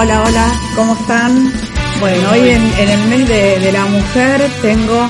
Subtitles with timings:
[0.00, 1.52] Hola, hola, ¿cómo están?
[1.98, 5.08] Bueno, hoy en, el mes de, la mujer tengo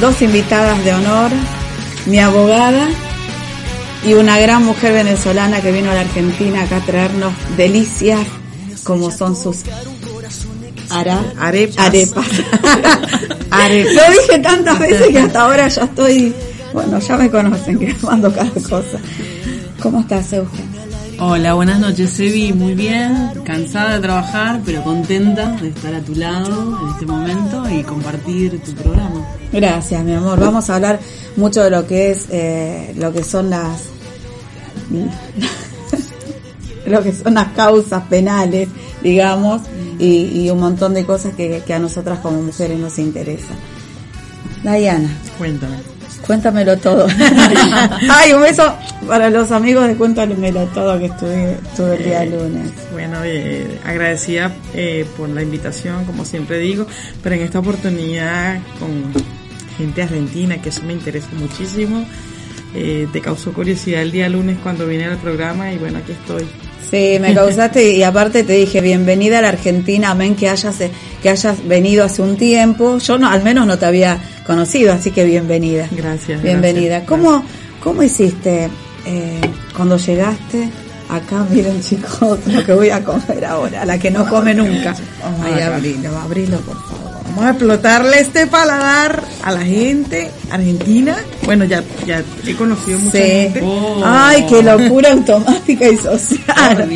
[0.00, 1.32] dos invitadas de honor,
[2.06, 2.86] mi abogada
[4.06, 8.20] y una gran mujer venezolana que vino a la Argentina acá a traernos delicias
[8.84, 9.64] como son sus
[10.88, 11.76] arepas.
[11.76, 12.26] arepas.
[13.50, 16.32] Lo dije tantas veces que hasta ahora ya estoy,
[16.72, 19.00] bueno, ya me conocen que mando cada cosa.
[19.82, 20.67] ¿Cómo estás, Eugenio?
[21.20, 22.52] Hola, buenas noches, Sebi.
[22.52, 27.68] Muy bien, cansada de trabajar, pero contenta de estar a tu lado en este momento
[27.68, 29.26] y compartir tu programa.
[29.52, 30.38] Gracias, mi amor.
[30.38, 31.00] Vamos a hablar
[31.34, 33.82] mucho de lo que es, eh, lo que son las,
[36.86, 38.68] lo que son las causas penales,
[39.02, 39.62] digamos,
[39.98, 43.56] y, un montón de cosas que, que a nosotras como mujeres nos interesan.
[44.62, 45.10] Diana.
[45.36, 45.97] Cuéntame.
[46.26, 47.06] Cuéntamelo todo.
[48.10, 48.74] Ay, un beso
[49.06, 52.72] para los amigos de Cuéntamelo todo que estuve, estuve el día lunes.
[52.92, 56.86] Bueno, eh, agradecida eh, por la invitación, como siempre digo,
[57.22, 59.12] pero en esta oportunidad con
[59.78, 62.04] gente argentina, que eso me interesa muchísimo.
[62.74, 66.46] Eh, te causó curiosidad el día lunes cuando vine al programa y bueno, aquí estoy.
[66.90, 70.76] Sí, me causaste y aparte te dije bienvenida a la Argentina, amén que hayas
[71.22, 72.98] que hayas venido hace un tiempo.
[72.98, 75.88] Yo no, al menos no te había conocido, así que bienvenida.
[75.90, 76.42] Gracias.
[76.42, 77.04] Bienvenida.
[77.04, 77.44] ¿Cómo
[77.82, 78.68] cómo hiciste
[79.06, 79.40] eh,
[79.76, 80.70] cuando llegaste?
[81.08, 84.94] Acá miren chicos lo que voy a comer ahora, la que no come nunca.
[85.42, 87.07] Ay, abrilo, abrilo por favor.
[87.28, 91.16] Vamos a explotarle este paladar a la gente argentina.
[91.44, 93.60] Bueno, ya, ya he conocido mucha gente.
[93.62, 94.02] Oh.
[94.04, 96.88] Ay, qué locura automática y social.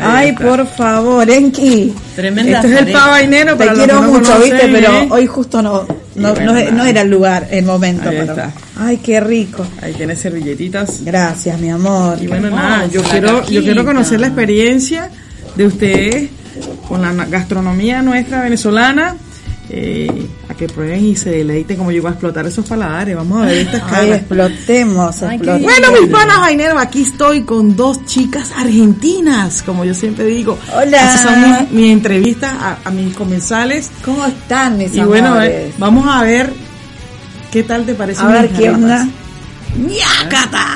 [0.00, 1.94] Ay, por favor, Enki.
[2.14, 2.60] Tremenda.
[2.60, 5.08] Este es el pavainero Te quiero mucho, viste, pero ¿eh?
[5.10, 8.08] hoy justo no, no, no, era el lugar, el momento.
[8.08, 8.52] Ahí está.
[8.76, 9.66] Ay, qué rico.
[9.82, 11.04] Ahí tienes servilletitas.
[11.04, 12.18] Gracias, mi amor.
[12.20, 15.10] Y bueno, nada, yo quiero, yo quiero conocer la experiencia
[15.56, 16.30] de ustedes
[16.88, 19.16] con la gastronomía nuestra venezolana
[19.70, 23.16] eh, a que prueben y se deleiten como yo voy a explotar esos paladares.
[23.16, 24.18] Vamos a ver estas caras.
[24.18, 30.58] explotemos, Bueno, mis panas Jainero, aquí estoy con dos chicas argentinas, como yo siempre digo.
[30.74, 31.18] Hola.
[31.18, 32.54] son mis, entrevistas
[32.84, 33.90] a, mis comensales.
[34.04, 36.52] ¿Cómo están mis Y bueno, eh, vamos a ver
[37.50, 38.22] qué tal te parece.
[38.22, 39.08] A ver qué onda.
[39.76, 40.66] ¡Ñácata!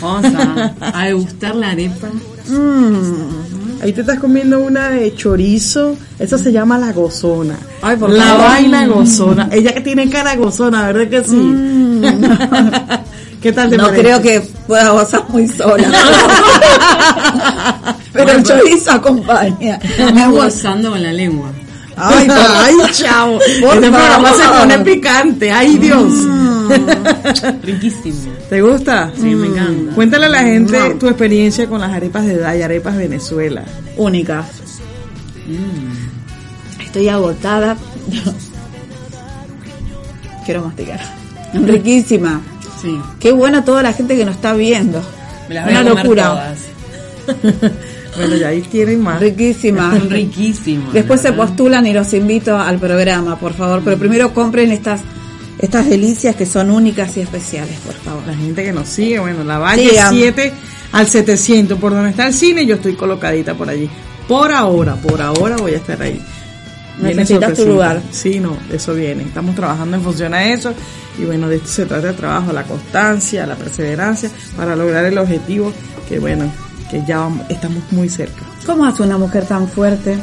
[0.00, 2.08] Vamos a, a degustar la arepa.
[2.48, 5.96] Mmm Ahí te estás comiendo una de chorizo.
[6.18, 7.56] Esa se llama la gozona.
[7.80, 9.48] Ay, por la vaina gozona.
[9.52, 11.36] Ella que tiene cara gozona, ¿verdad que sí?
[11.36, 12.02] Mm.
[13.42, 15.88] ¿Qué tal te No creo que pueda gozar muy sola.
[18.12, 19.76] Pero el chorizo acompaña.
[19.76, 21.50] Estamos gozando con la lengua.
[21.96, 23.38] Ay, ay, chao.
[23.40, 25.50] Este programa se pone picante.
[25.50, 26.12] Ay, Dios.
[26.12, 26.47] Mm.
[27.62, 28.32] Riquísimo.
[28.48, 29.12] ¿Te gusta?
[29.14, 29.94] Sí, me encanta.
[29.94, 33.64] Cuéntale a la gente tu experiencia con las arepas de Day, arepas Venezuela.
[33.96, 34.46] Únicas.
[35.46, 36.82] Mm.
[36.82, 37.76] Estoy agotada.
[40.44, 41.00] Quiero masticar.
[41.52, 42.40] Riquísima.
[42.80, 42.98] Sí.
[43.20, 45.02] Qué buena toda la gente que nos está viendo.
[45.48, 46.54] Me las voy Una a locura.
[48.16, 49.20] Bueno, ya ahí tienen más.
[49.20, 50.02] Riquísimas.
[50.08, 50.92] Riquísimas.
[50.92, 53.80] Después se postulan y los invito al programa, por favor.
[53.84, 55.02] Pero primero compren estas
[55.58, 58.22] estas delicias que son únicas y especiales, por favor.
[58.26, 60.52] La gente que nos sigue, bueno, la Valle 7
[60.92, 63.90] al 700, por donde está el cine, yo estoy colocadita por allí.
[64.28, 66.20] Por ahora, por ahora voy a estar ahí.
[67.00, 68.02] Necesitas tu lugar.
[68.10, 69.22] Sí, no, eso viene.
[69.22, 70.72] Estamos trabajando en función a eso.
[71.18, 75.18] Y bueno, de esto se trata el trabajo, la constancia, la perseverancia, para lograr el
[75.18, 75.72] objetivo
[76.08, 76.50] que bueno,
[76.90, 78.42] que ya estamos muy cerca.
[78.66, 80.18] ¿Cómo hace una mujer tan fuerte?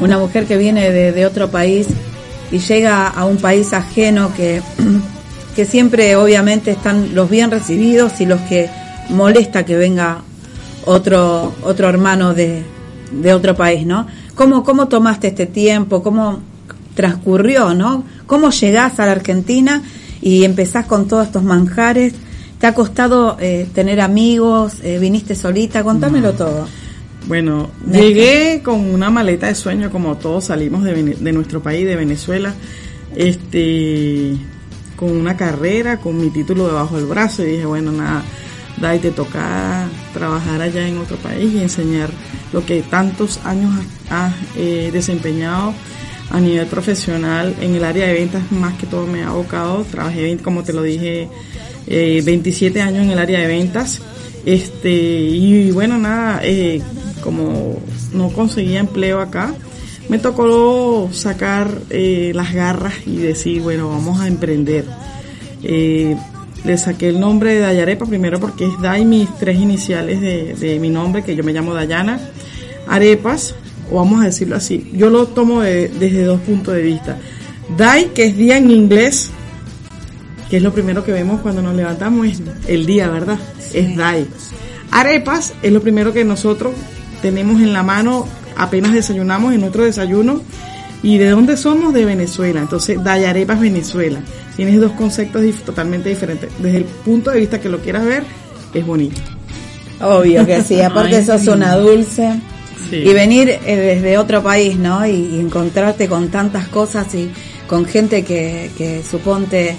[0.00, 1.86] Una mujer que viene de, de otro país
[2.50, 4.62] y llega a un país ajeno que,
[5.56, 8.68] que siempre obviamente están los bien recibidos y los que
[9.10, 10.22] molesta que venga
[10.84, 12.62] otro, otro hermano de,
[13.12, 14.06] de otro país, ¿no?
[14.34, 16.02] ¿Cómo, ¿Cómo tomaste este tiempo?
[16.02, 16.40] ¿Cómo
[16.94, 18.04] transcurrió, no?
[18.26, 19.82] ¿Cómo llegás a la Argentina
[20.20, 22.14] y empezás con todos estos manjares?
[22.58, 24.74] ¿Te ha costado eh, tener amigos?
[24.82, 25.82] Eh, ¿Viniste solita?
[25.84, 26.66] Contámelo todo.
[27.26, 32.54] Bueno, llegué con una maleta de sueño, como todos salimos de, nuestro país, de Venezuela,
[33.16, 34.36] este,
[34.94, 38.22] con una carrera, con mi título debajo del brazo, y dije, bueno, nada,
[38.80, 42.10] da y te toca trabajar allá en otro país y enseñar
[42.52, 43.74] lo que tantos años
[44.08, 45.74] has, eh, desempeñado
[46.30, 50.36] a nivel profesional en el área de ventas, más que todo me ha abocado, trabajé,
[50.38, 51.28] como te lo dije,
[51.88, 54.00] 27 eh, años en el área de ventas,
[54.44, 56.80] este, y bueno, nada, eh,
[57.26, 57.80] como
[58.12, 59.52] no conseguía empleo acá,
[60.08, 64.84] me tocó sacar eh, las garras y decir, bueno, vamos a emprender.
[65.64, 66.16] Eh,
[66.64, 70.88] le saqué el nombre de Dayarepa primero porque es Day mis tres iniciales de, mi
[70.88, 72.20] nombre, que yo me llamo Dayana.
[72.86, 73.56] Arepas,
[73.90, 77.18] o vamos a decirlo así, yo lo tomo desde dos puntos de vista.
[77.76, 79.32] Day, que es día en inglés,
[80.48, 83.40] que es lo primero que vemos cuando nos levantamos, es el día, ¿verdad?
[83.74, 84.28] Es Day.
[84.92, 86.72] Arepas es lo primero que nosotros
[87.22, 88.26] tenemos en la mano
[88.56, 90.40] apenas desayunamos en nuestro desayuno.
[91.02, 91.92] ¿Y de dónde somos?
[91.92, 92.60] De Venezuela.
[92.60, 94.18] Entonces, Dayarepas Venezuela.
[94.56, 96.50] Tienes dos conceptos totalmente diferentes.
[96.58, 98.24] Desde el punto de vista que lo quieras ver,
[98.72, 99.20] es bonito.
[100.00, 102.40] Obvio que sí, aparte eso es una dulce.
[102.90, 105.06] Y venir eh, desde otro país, ¿no?
[105.06, 107.30] Y, encontrarte con tantas cosas y
[107.66, 109.76] con gente que, que suponte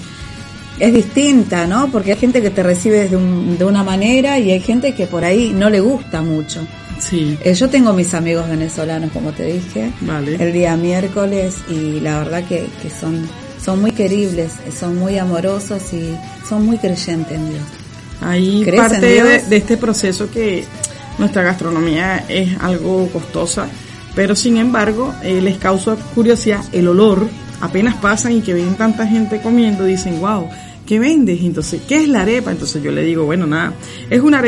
[0.79, 1.89] es distinta, ¿no?
[1.91, 3.17] Porque hay gente que te recibe de,
[3.57, 6.65] de una manera y hay gente que por ahí no le gusta mucho.
[6.99, 7.37] Sí.
[7.43, 9.91] Eh, yo tengo mis amigos venezolanos, como te dije,
[10.39, 13.27] el día miércoles y la verdad que, que son,
[13.63, 16.15] son muy queribles, son muy amorosos y
[16.47, 17.63] son muy creyentes en Dios.
[18.21, 20.65] Ahí parte de, de, este proceso que
[21.19, 23.67] nuestra gastronomía es algo costosa,
[24.15, 27.27] pero sin embargo eh, les causa curiosidad el olor,
[27.61, 30.49] apenas pasan y que ven tanta gente comiendo, dicen, wow,
[30.87, 31.41] ¿qué vendes?
[31.43, 32.49] Entonces, ¿qué es la arepa?
[32.49, 33.73] Entonces yo le digo, bueno, nada,
[34.09, 34.41] es una,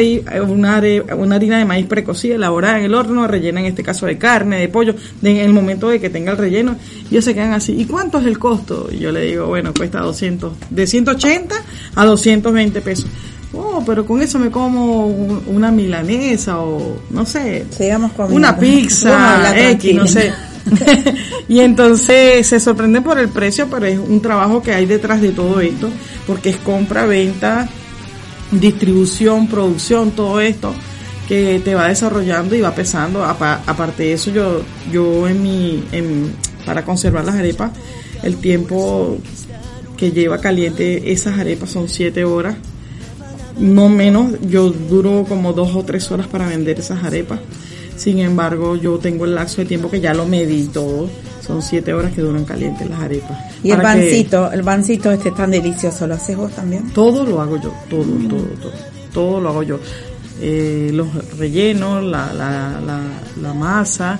[0.48, 0.82] una,
[1.16, 4.58] una harina de maíz precocida, elaborada en el horno, rellena en este caso de carne,
[4.60, 6.78] de pollo, en el momento de que tenga el relleno,
[7.12, 8.90] ellos se quedan así, ¿y cuánto es el costo?
[8.92, 11.56] Y yo le digo, bueno, cuesta 200, de 180
[11.96, 13.06] a 220 pesos.
[13.52, 17.66] Oh, pero con eso me como una milanesa o no sé,
[18.30, 20.32] una pizza, X, no sé.
[21.48, 25.32] y entonces se sorprende por el precio, pero es un trabajo que hay detrás de
[25.32, 25.90] todo esto,
[26.28, 27.68] porque es compra, venta,
[28.52, 30.74] distribución, producción, todo esto
[31.28, 33.24] que te va desarrollando y va pesando.
[33.24, 36.34] Aparte de eso, yo, yo en mi, en,
[36.66, 37.72] para conservar las arepas,
[38.24, 39.18] el tiempo
[39.96, 42.56] que lleva caliente esas arepas son 7 horas.
[43.60, 47.40] No menos, yo duro como dos o tres horas para vender esas arepas
[48.00, 51.10] sin embargo, yo tengo el lazo de tiempo que ya lo medí todo.
[51.46, 53.38] Son siete horas que duran calientes las arepas.
[53.62, 56.92] Y el pancito, el pancito este tan delicioso, ¿lo haces vos también?
[56.92, 58.72] Todo lo hago yo, todo, todo, todo.
[59.14, 59.80] Todo lo hago yo.
[60.40, 63.02] Eh, los rellenos, la, la, la,
[63.42, 64.18] la masa,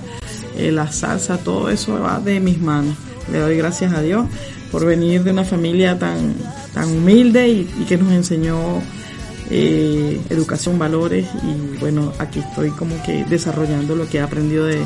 [0.58, 2.94] eh, la salsa, todo eso va de mis manos.
[3.32, 4.26] Le doy gracias a Dios
[4.70, 6.34] por venir de una familia tan,
[6.74, 8.82] tan humilde y que nos enseñó
[9.50, 14.84] eh, educación, valores y bueno, aquí estoy como que desarrollando lo que he aprendido de,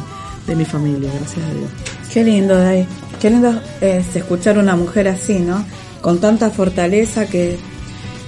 [0.56, 1.70] mi familia, gracias a Dios.
[2.12, 2.86] Qué lindo, Day.
[3.20, 5.64] Qué lindo es escuchar una mujer así, ¿no?
[6.02, 7.56] Con tanta fortaleza que,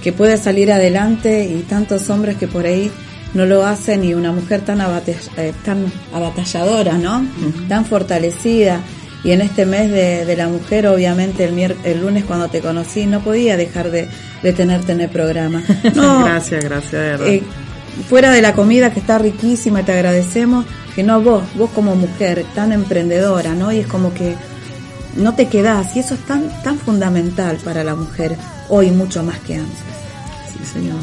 [0.03, 2.91] que puede salir adelante y tantos hombres que por ahí
[3.33, 7.25] no lo hacen y una mujer tan, eh, tan abatalladora, ¿no?
[7.67, 8.81] Tan fortalecida.
[9.23, 13.21] Y en este mes de, la mujer, obviamente, el, el lunes cuando te conocí, no
[13.21, 14.07] podía dejar de,
[14.43, 15.63] de tenerte en el programa.
[15.83, 17.43] gracias, gracias, eh,
[18.07, 22.45] fuera de la comida que está riquísima, te agradecemos, que no vos, vos como mujer,
[22.55, 23.71] tan emprendedora, ¿no?
[23.71, 24.35] Y es como que
[25.15, 28.35] no te quedás, y eso es tan, tan fundamental para la mujer,
[28.69, 29.79] hoy mucho más que antes.
[30.53, 30.99] Sí, señor.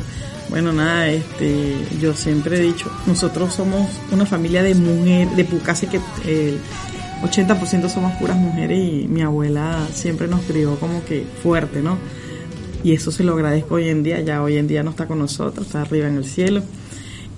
[0.51, 5.87] Bueno, nada, este, yo siempre he dicho, nosotros somos una familia de mujeres, de casi
[5.87, 6.61] que el
[7.23, 11.99] 80% somos puras mujeres y mi abuela siempre nos crió como que fuerte, ¿no?
[12.85, 15.19] y eso se lo agradezco hoy en día, ya hoy en día no está con
[15.19, 16.63] nosotros, está arriba en el cielo.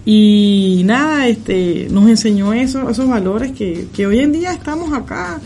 [0.04, 5.40] Y nada, este, nos enseñó eso, esos valores que, que hoy en día estamos acá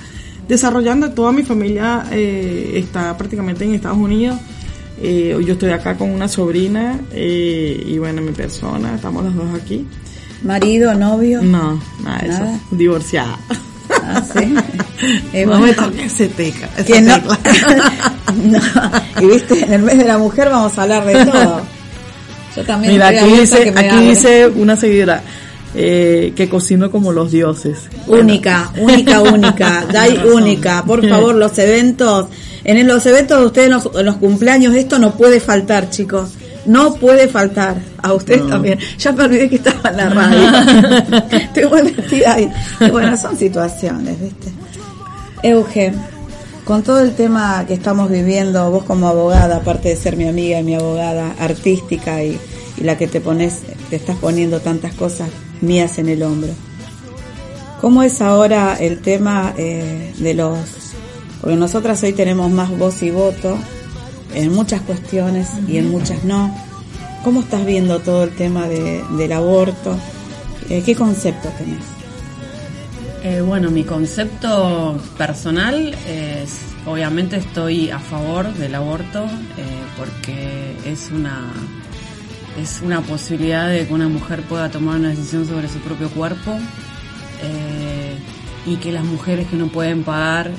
[0.48, 1.10] desarrollando.
[1.10, 4.38] Toda mi familia eh, está prácticamente en Estados Unidos.
[5.02, 9.54] Eh, yo estoy acá con una sobrina eh, y bueno, mi persona, estamos los dos
[9.54, 9.86] aquí.
[10.42, 11.42] ¿Marido, novio?
[11.42, 12.60] No, nada de eso.
[12.70, 13.38] Divorciada.
[14.16, 15.44] Ah, sí.
[15.46, 15.70] no me
[16.04, 16.68] ese teca.
[18.34, 18.58] no.
[19.20, 21.62] Y viste, en el mes de la mujer vamos a hablar de todo.
[22.56, 25.22] Yo también Mira, aquí dice, aquí dice una seguidora.
[25.72, 27.88] Eh, que cocino como los dioses.
[28.08, 30.84] Única, única, única, Dai única.
[30.84, 32.26] Por favor, los eventos,
[32.64, 36.30] en los eventos de ustedes, en los, cumpleaños, esto no puede faltar, chicos.
[36.66, 37.76] No puede faltar.
[38.02, 38.78] A ustedes también.
[38.98, 41.26] Ya me olvidé que estaba en la radio.
[41.30, 42.50] Estoy muy metida ahí.
[42.90, 44.52] bueno, son situaciones, ¿viste?
[45.42, 45.92] Euge,
[46.64, 50.60] con todo el tema que estamos viviendo, vos como abogada, aparte de ser mi amiga
[50.60, 52.38] y mi abogada artística y,
[52.78, 55.28] la que te pones, te estás poniendo tantas cosas
[55.60, 56.50] mías en el hombro.
[57.82, 60.58] ¿Cómo es ahora el tema eh, de los...
[61.42, 63.58] Porque nosotras hoy tenemos más voz y voto
[64.34, 66.54] en muchas cuestiones y en muchas no.
[67.24, 69.96] ¿Cómo estás viendo todo el tema del aborto?
[70.68, 72.00] Eh, ¿Qué concepto tenés?
[73.22, 81.10] Eh, bueno, mi concepto personal es, obviamente estoy a favor del aborto eh, porque es
[81.10, 81.52] una
[82.58, 86.52] es una posibilidad de que una mujer pueda tomar una decisión sobre su propio cuerpo.
[87.42, 88.16] Eh,
[88.66, 90.50] y que las mujeres que no pueden pagar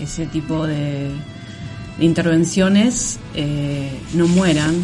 [0.00, 1.10] ese tipo de,
[2.00, 4.74] intervenciones eh, no mueran,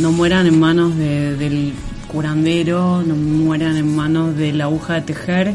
[0.00, 1.72] no mueran en manos del
[2.08, 5.54] curandero, no mueran en manos de la aguja de tejer.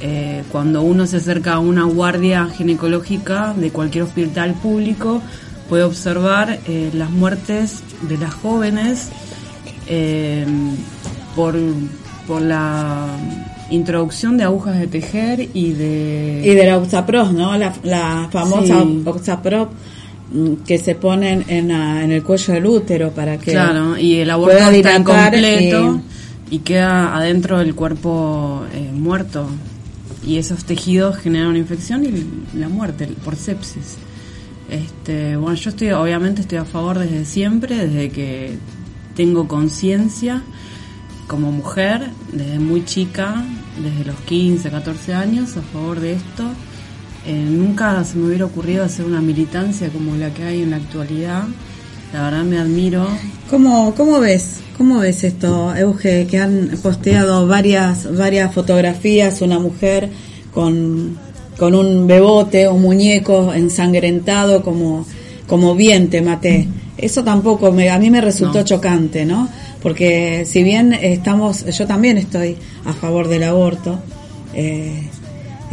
[0.00, 5.22] Eh, cuando uno se acerca a una guardia ginecológica de cualquier hospital público,
[5.68, 6.58] puede observar
[6.92, 9.08] las muertes de las jóvenes
[11.34, 11.54] por,
[12.26, 13.16] por la
[13.70, 16.42] introducción de agujas de tejer y de...
[16.44, 17.56] Y de la Oxapro, ¿no?
[17.56, 19.93] La, la famosa Oxapro mm,
[20.66, 24.56] que se ponen en, en, el cuello del útero para que claro y el aborto
[24.56, 26.00] está incompleto
[26.50, 26.58] y...
[26.58, 29.48] queda adentro del cuerpo eh, muerto
[30.26, 33.96] y esos tejidos generan una infección y la muerte por sepsis
[34.70, 38.56] este bueno yo estoy obviamente estoy a favor desde siempre desde que
[39.14, 40.42] tengo conciencia
[41.26, 43.44] como mujer, desde muy chica,
[43.82, 46.44] desde los 15, 14 años, a favor de esto.
[47.26, 50.76] Eh, nunca se me hubiera ocurrido hacer una militancia como la que hay en la
[50.76, 51.44] actualidad.
[52.12, 53.06] La verdad me admiro.
[53.50, 54.60] ¿Cómo, cómo ves?
[54.76, 60.10] ¿Cómo ves esto, Euge, que han posteado varias, varias fotografías, una mujer
[60.52, 61.16] con,
[61.56, 65.06] con un bebote, un muñeco ensangrentado como,
[65.46, 66.68] como bien te maté?
[66.98, 69.48] Eso tampoco me, a mí me resultó chocante, ¿no?
[69.84, 73.98] porque si bien estamos, yo también estoy a favor del aborto,
[74.54, 75.10] eh,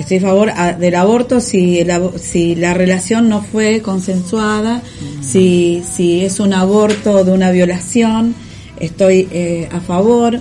[0.01, 4.81] estoy a favor del aborto si la, si la relación no fue consensuada,
[5.22, 8.36] si, si es un aborto de una violación,
[8.79, 10.39] estoy eh, a favor.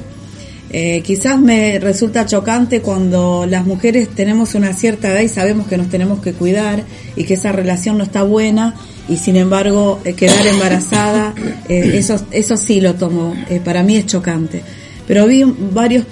[0.73, 5.76] Eh, quizás me resulta chocante cuando las mujeres tenemos una cierta edad y sabemos que
[5.76, 6.85] nos tenemos que cuidar
[7.17, 8.76] y que esa relación no está buena
[9.09, 11.35] y sin embargo eh, quedar embarazada,
[11.69, 14.62] eh, eso, eso sí lo tomo, para mí es chocante.
[15.09, 16.05] Pero vi varios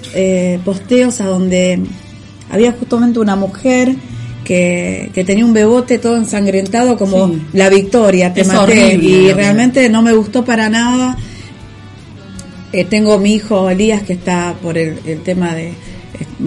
[0.65, 1.81] posteos a donde
[2.49, 3.95] había justamente una mujer
[4.43, 10.01] que, que, tenía un bebote todo ensangrentado como la victoria, te maté, y realmente no
[10.01, 11.17] me gustó para nada.
[12.89, 15.73] tengo mi hijo Elías que está por el, el tema de,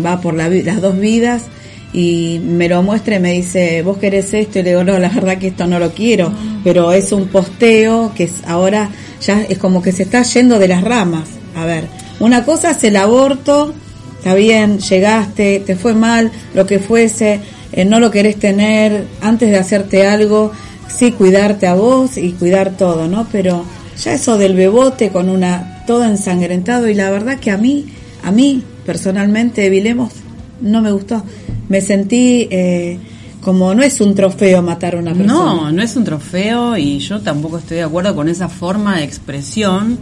[0.05, 1.45] va por las dos vidas
[1.93, 5.11] y me lo muestra y me dice, vos querés esto, y le digo, no, la
[5.11, 6.33] verdad que esto no lo quiero,
[6.65, 8.91] pero es un posteo que es, ahora
[9.21, 11.29] ya es como que se está yendo de las ramas.
[11.55, 11.85] A ver,
[12.19, 13.75] una cosa es el aborto,
[14.23, 17.41] está bien, llegaste, te fue mal, lo que fuese,
[17.73, 20.53] eh, no lo querés tener, antes de hacerte algo,
[20.89, 23.27] sí cuidarte a vos y cuidar todo, ¿no?
[23.33, 23.65] Pero
[24.03, 27.87] ya eso del bebote con una, todo ensangrentado, y la verdad que a mí,
[28.23, 30.13] a mí, personalmente, Vilemos,
[30.61, 31.25] no me gustó
[31.73, 32.99] me sentí eh,
[33.41, 35.33] como no es un trofeo matar a una persona.
[35.33, 39.05] No, no es un trofeo y yo tampoco estoy de acuerdo con esa forma de
[39.05, 39.99] expresión.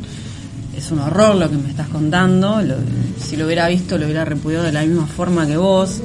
[0.81, 2.59] Es un horror lo que me estás contando.
[3.19, 6.01] si lo hubiera visto, lo hubiera repudiado de la misma forma que vos.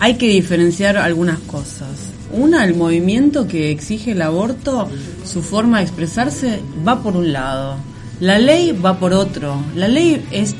[0.00, 2.10] Hay que diferenciar algunas cosas.
[2.32, 4.88] Una, el movimiento que exige el aborto,
[5.24, 7.76] su forma de expresarse va por un lado.
[8.18, 9.62] La ley va por otro.
[9.76, 10.56] La ley es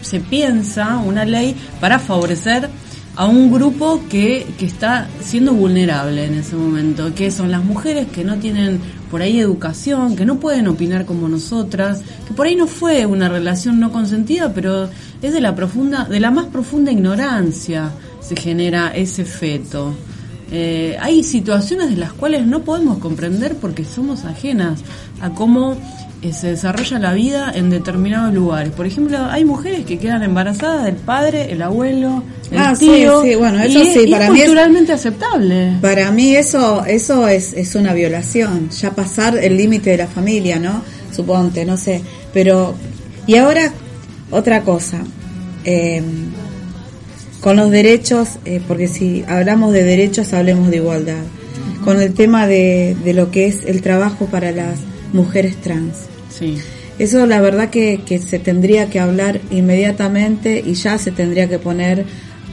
[0.00, 2.70] se piensa una ley para favorecer
[3.14, 8.06] a un grupo que, que está siendo vulnerable en ese momento, que son las mujeres
[8.08, 8.80] que no tienen
[9.12, 13.28] por ahí educación, que no pueden opinar como nosotras, que por ahí no fue una
[13.28, 14.88] relación no consentida, pero
[15.20, 19.92] es de la profunda, de la más profunda ignorancia se genera ese feto.
[20.50, 24.80] Eh, hay situaciones de las cuales no podemos comprender porque somos ajenas
[25.20, 25.76] a cómo
[26.30, 28.72] se desarrolla la vida en determinados lugares.
[28.72, 33.22] Por ejemplo, hay mujeres que quedan embarazadas del padre, el abuelo, el ah, tío.
[33.22, 35.78] Sí, bueno, eso sí, para mí culturalmente aceptable.
[35.80, 40.60] Para mí eso eso es, es una violación, ya pasar el límite de la familia,
[40.60, 40.84] ¿no?
[41.10, 42.02] Suponte, no sé.
[42.32, 42.76] Pero,
[43.26, 43.72] y ahora,
[44.30, 44.98] otra cosa.
[45.64, 46.30] Em,
[47.40, 51.24] con los derechos, eh, porque si hablamos de derechos, hablemos de igualdad.
[51.84, 54.78] Con el tema de, de lo que es el trabajo para las
[55.12, 56.11] mujeres trans
[56.98, 62.04] eso la verdad que, se tendría que hablar inmediatamente y ya se tendría que poner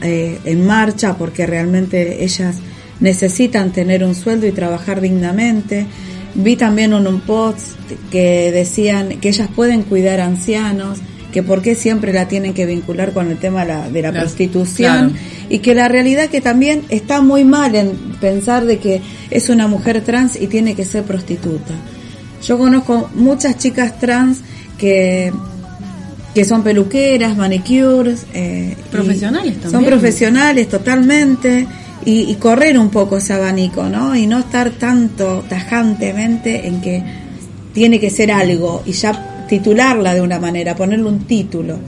[0.02, 2.56] eh, en marcha porque realmente ellas
[3.00, 5.86] necesitan tener un sueldo y trabajar dignamente.
[6.34, 7.78] Vi también en un post
[8.10, 10.98] que decían que ellas pueden cuidar ancianos,
[11.32, 15.14] que por qué siempre la tienen que vincular con el tema de la, prostitución
[15.48, 19.66] y que la realidad que también está muy mal en pensar de que es una
[19.66, 21.74] mujer trans y tiene que ser prostituta.
[22.42, 24.38] Yo conozco muchas chicas trans
[24.78, 25.32] que,
[26.34, 28.26] que son peluqueras, manicures.
[28.32, 29.72] Eh, profesionales también.
[29.72, 31.66] Son profesionales totalmente.
[32.02, 34.16] Y, correr un poco ese abanico, ¿no?
[34.16, 37.02] Y no estar tanto tajantemente en que
[37.74, 41.78] tiene que ser algo y ya titularla de una manera, ponerle un título.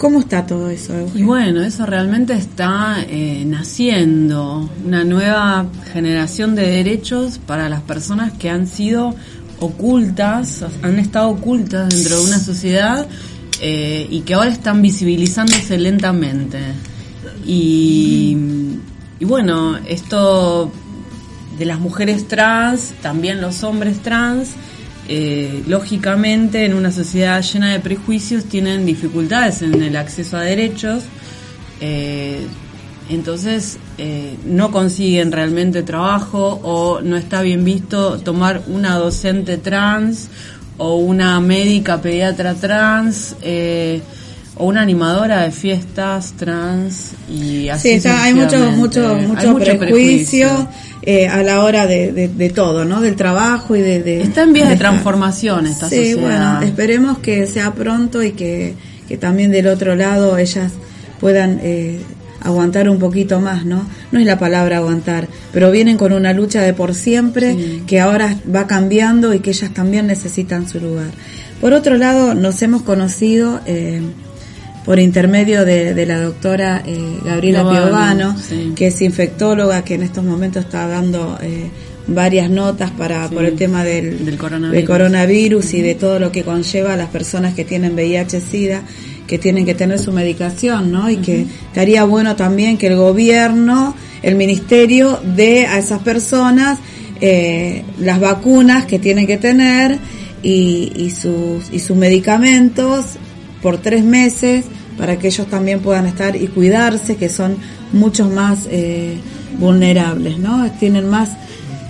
[0.00, 0.94] ¿Cómo está todo eso?
[1.14, 8.32] Y bueno, eso realmente está eh, naciendo, una nueva generación de derechos para las personas
[8.32, 9.14] que han sido
[9.58, 13.06] ocultas, han estado ocultas dentro de una sociedad
[13.60, 16.60] eh, y que ahora están visibilizándose lentamente.
[17.44, 18.38] Y,
[19.18, 20.72] y bueno, esto
[21.58, 24.52] de las mujeres trans, también los hombres trans,
[25.12, 31.02] eh, lógicamente en una sociedad llena de prejuicios tienen dificultades en el acceso a derechos,
[31.80, 32.46] eh,
[33.08, 40.28] entonces eh, no consiguen realmente trabajo o no está bien visto tomar una docente trans
[40.78, 43.34] o una médica pediatra trans
[44.54, 50.68] o una animadora de fiestas trans y así sí, hay mucho mucho mucho, prejuicio
[51.02, 53.00] eh, a la hora de, de, todo, ¿no?
[53.00, 54.20] Del trabajo y de...
[54.20, 58.74] Está en vías de, transformación esta sí, bueno, esperemos que sea pronto y que,
[59.08, 60.72] que también del otro lado ellas
[61.18, 62.00] puedan eh,
[62.42, 63.86] aguantar un poquito más, ¿no?
[64.12, 68.36] No es la palabra aguantar, pero vienen con una lucha de por siempre que ahora
[68.54, 71.08] va cambiando y que ellas también necesitan su lugar.
[71.62, 73.60] Por otro lado, nos hemos conocido...
[73.64, 74.02] Eh,
[74.84, 78.36] por intermedio de, la doctora eh, Gabriela Piovano,
[78.74, 81.70] que es infectóloga, que en estos momentos está dando eh,
[82.06, 84.36] varias notas para por el tema del,
[84.86, 88.82] coronavirus, y de todo lo que conlleva a las personas que tienen VIH-Sida,
[89.26, 91.08] que tienen que tener su medicación, ¿no?
[91.10, 96.78] Y que estaría bueno también que el gobierno, el ministerio, dé a esas personas
[97.20, 99.98] eh, las vacunas que tienen que tener
[100.42, 103.18] y, y, sus, y sus medicamentos
[103.62, 104.64] por tres meses
[104.98, 107.56] para que ellos también puedan estar y cuidarse, que son
[107.92, 109.18] muchos más eh,
[109.58, 110.70] vulnerables, ¿no?
[110.72, 111.30] Tienen más,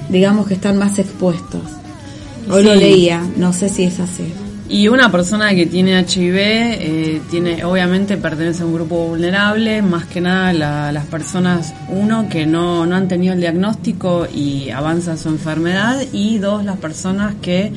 [0.08, 1.62] digamos que están más expuestos.
[2.48, 4.32] Hoy lo leía, no sé si es así.
[4.68, 10.06] Y una persona que tiene HIV eh, tiene, obviamente pertenece a un grupo vulnerable, más
[10.06, 10.52] que nada
[10.92, 16.38] las personas, uno, que no, no han tenido el diagnóstico y avanza su enfermedad, y
[16.38, 17.72] dos, las personas que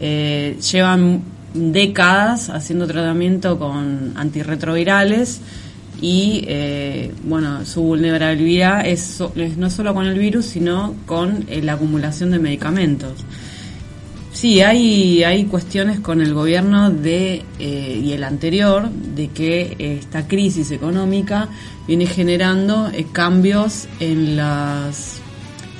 [0.00, 1.20] eh, llevan
[1.54, 5.40] décadas haciendo tratamiento con antirretrovirales
[6.00, 9.20] y eh, bueno su vulnerabilidad es,
[9.56, 13.24] no solo con el virus sino con eh, la acumulación de medicamentos.
[14.32, 20.28] Sí hay hay cuestiones con el gobierno de eh, y el anterior de que esta
[20.28, 21.48] crisis económica
[21.88, 25.16] viene generando cambios en las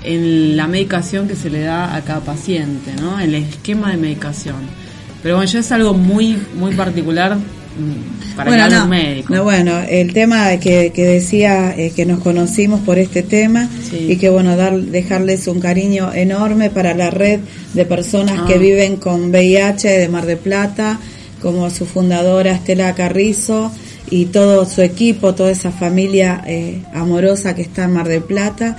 [0.03, 4.78] en la medicación que se le da a cada paciente no el esquema de medicación
[5.23, 9.35] pero bueno, yo es algo muy, muy particular mm, para bueno, médico.
[9.35, 14.17] No, bueno, el tema que, que decía eh, que nos conocimos por este tema y
[14.17, 17.41] que bueno, dar, dejarles un cariño enorme para la red
[17.75, 18.59] de personas que ah.
[18.59, 20.99] viven con VIH de Mar de Plata,
[21.43, 23.73] como su fundadora Estela Carrizo
[24.11, 28.77] y todo su equipo, toda esa familia eh, amorosa que está en Mar de Plata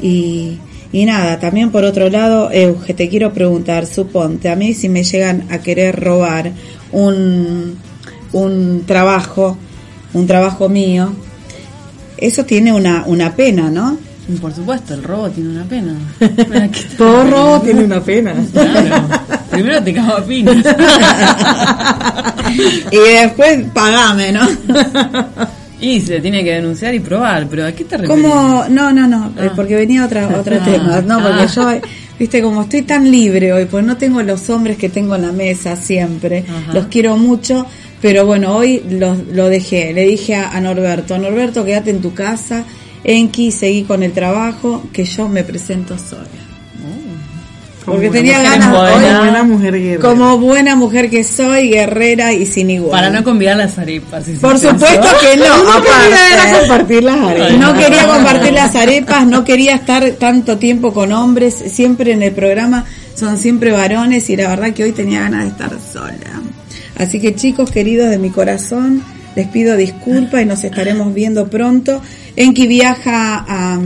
[0.00, 0.58] y
[0.92, 5.02] y nada, también por otro lado, Euge, te quiero preguntar, suponte, a mí si me
[5.02, 6.52] llegan a querer robar
[6.92, 7.78] un,
[8.32, 9.56] un trabajo,
[10.12, 11.14] un trabajo mío,
[12.18, 13.96] eso tiene una, una pena, ¿no?
[14.40, 15.94] Por supuesto, el robo tiene una pena.
[16.98, 18.34] Todo robo tiene una pena.
[19.50, 20.56] Primero te cago a pinas.
[22.92, 24.46] y después pagame, ¿no?
[25.82, 28.24] Y se tiene que denunciar y probar, pero ¿a qué te refieres?
[28.24, 29.52] No, no, no, ah.
[29.54, 30.64] porque venía otra, otro ah.
[30.64, 31.46] tema, no, porque ah.
[31.46, 35.22] yo, viste, como estoy tan libre hoy, pues no tengo los hombres que tengo en
[35.22, 37.66] la mesa siempre, los quiero mucho,
[38.00, 42.14] pero bueno, hoy lo, lo dejé, le dije a, a Norberto, Norberto, quédate en tu
[42.14, 42.64] casa,
[43.02, 46.51] Enki, seguí con el trabajo, que yo me presento sola
[47.84, 49.42] porque tenía ganas buena.
[49.42, 52.92] mujer como buena mujer que soy guerrera y sin igual.
[52.92, 55.64] Para no convidar las arepas por supuesto que no.
[55.64, 57.58] No quería compartir las arepas.
[57.58, 61.54] No quería compartir las arepas no quería estar tanto tiempo con hombres.
[61.54, 65.48] Siempre en el programa son siempre varones y la verdad que hoy tenía ganas de
[65.50, 66.42] estar sola.
[66.98, 69.02] Así que chicos queridos de mi corazón
[69.34, 72.00] les pido disculpas y nos estaremos viendo pronto.
[72.36, 73.78] Enki viaja a,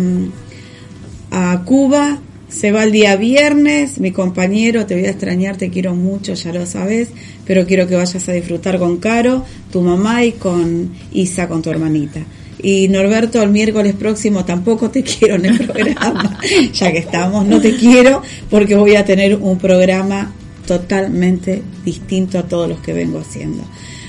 [1.30, 2.18] a Cuba
[2.58, 6.54] se va el día viernes, mi compañero, te voy a extrañar, te quiero mucho, ya
[6.54, 7.08] lo sabes,
[7.44, 11.68] pero quiero que vayas a disfrutar con Caro, tu mamá y con Isa, con tu
[11.68, 12.20] hermanita.
[12.62, 16.38] Y Norberto, el miércoles próximo tampoco te quiero en el programa,
[16.72, 20.32] ya que estamos, no te quiero porque voy a tener un programa
[20.66, 23.64] totalmente distinto a todos los que vengo haciendo.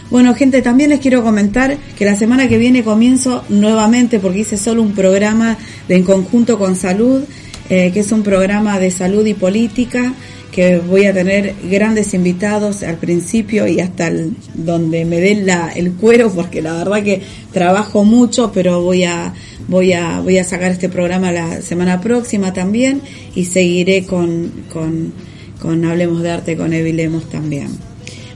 [0.10, 4.58] Bueno, gente, también les quiero comentar que la semana que viene comienzo nuevamente porque hice
[4.58, 5.58] solo un programa
[5.90, 7.24] de En Conjunto con Salud
[7.70, 10.14] eh, que es un programa de salud y política
[10.52, 14.12] que voy a tener grandes invitados al principio y hasta
[14.56, 19.34] donde me den la, el cuero, porque la verdad que trabajo mucho, pero voy a,
[19.68, 23.02] voy a, voy a sacar este programa la semana próxima también
[23.36, 25.14] y seguiré con, con,
[25.62, 27.68] con Hablemos de Arte con Evilemos también.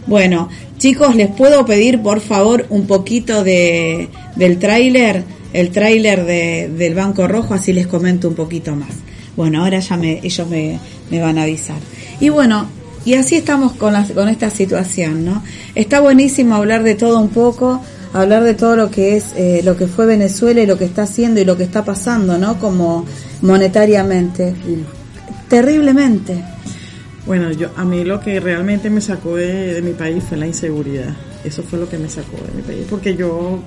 [0.05, 6.69] Bueno, chicos, les puedo pedir por favor un poquito de, del tráiler, el tráiler de,
[6.69, 8.89] del Banco Rojo, así les comento un poquito más.
[9.41, 10.79] Bueno, ahora ya me, ellos me,
[11.19, 11.79] van a avisar.
[12.19, 12.67] Y bueno,
[13.05, 15.41] y así estamos con, la, con esta situación, ¿no?
[15.73, 17.81] Está buenísimo hablar de todo un poco,
[18.13, 21.01] hablar de todo lo que es, eh, lo que fue Venezuela y lo que está
[21.01, 22.59] haciendo y lo que está pasando, ¿no?
[22.59, 23.07] Como
[23.41, 24.53] monetariamente.
[25.49, 26.43] Terriblemente.
[27.25, 31.15] Bueno, yo a mí lo que realmente me sacó de mi país fue la inseguridad.
[31.43, 33.57] Eso fue lo que me sacó de mi país, porque yo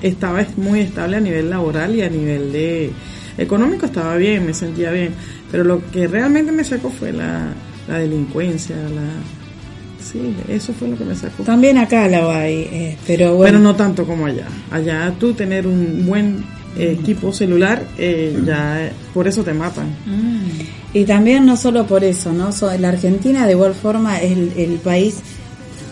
[0.00, 2.92] estaba muy estable a nivel laboral y a nivel de
[3.38, 5.12] económico estaba bien, me sentía bien,
[5.50, 7.52] pero lo que realmente me sacó fue la,
[7.88, 9.02] la delincuencia, la
[10.04, 11.42] sí, eso fue lo que me sacó.
[11.44, 13.52] También acá la hay, eh, pero bueno.
[13.52, 14.46] Pero no tanto como allá.
[14.70, 16.44] Allá tú tener un buen
[16.76, 19.86] eh, equipo celular, eh, ya por eso te matan.
[20.92, 22.52] Y también no solo por eso, ¿no?
[22.52, 25.16] So- la Argentina de igual forma es el, el país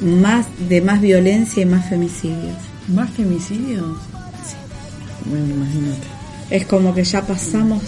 [0.00, 2.56] más de más violencia y más femicidios.
[2.88, 3.84] ¿Más femicidios?
[5.24, 6.11] Bueno, imagínate.
[6.52, 7.82] Es como que ya pasamos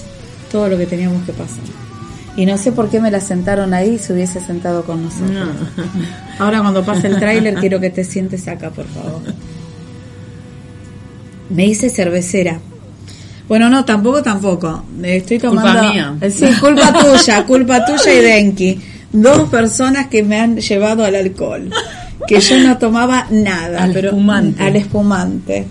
[0.50, 1.64] todo lo que teníamos que pasar.
[2.36, 5.48] Y no sé por qué me la sentaron ahí, se hubiese sentado con nosotros.
[6.38, 9.20] Ahora cuando pase el tráiler quiero que te sientes acá, por favor.
[11.50, 12.58] Me hice cervecera.
[13.48, 14.82] Bueno, no, tampoco, tampoco.
[15.02, 15.92] Estoy Culpa tomando.
[15.92, 16.16] mía.
[16.22, 18.80] Eh, Sí, culpa tuya, culpa tuya y Denki.
[19.12, 21.70] Dos personas que me han llevado al alcohol.
[22.26, 23.84] Que yo no tomaba nada.
[23.84, 24.62] Al pero, espumante.
[24.62, 25.66] Al espumante.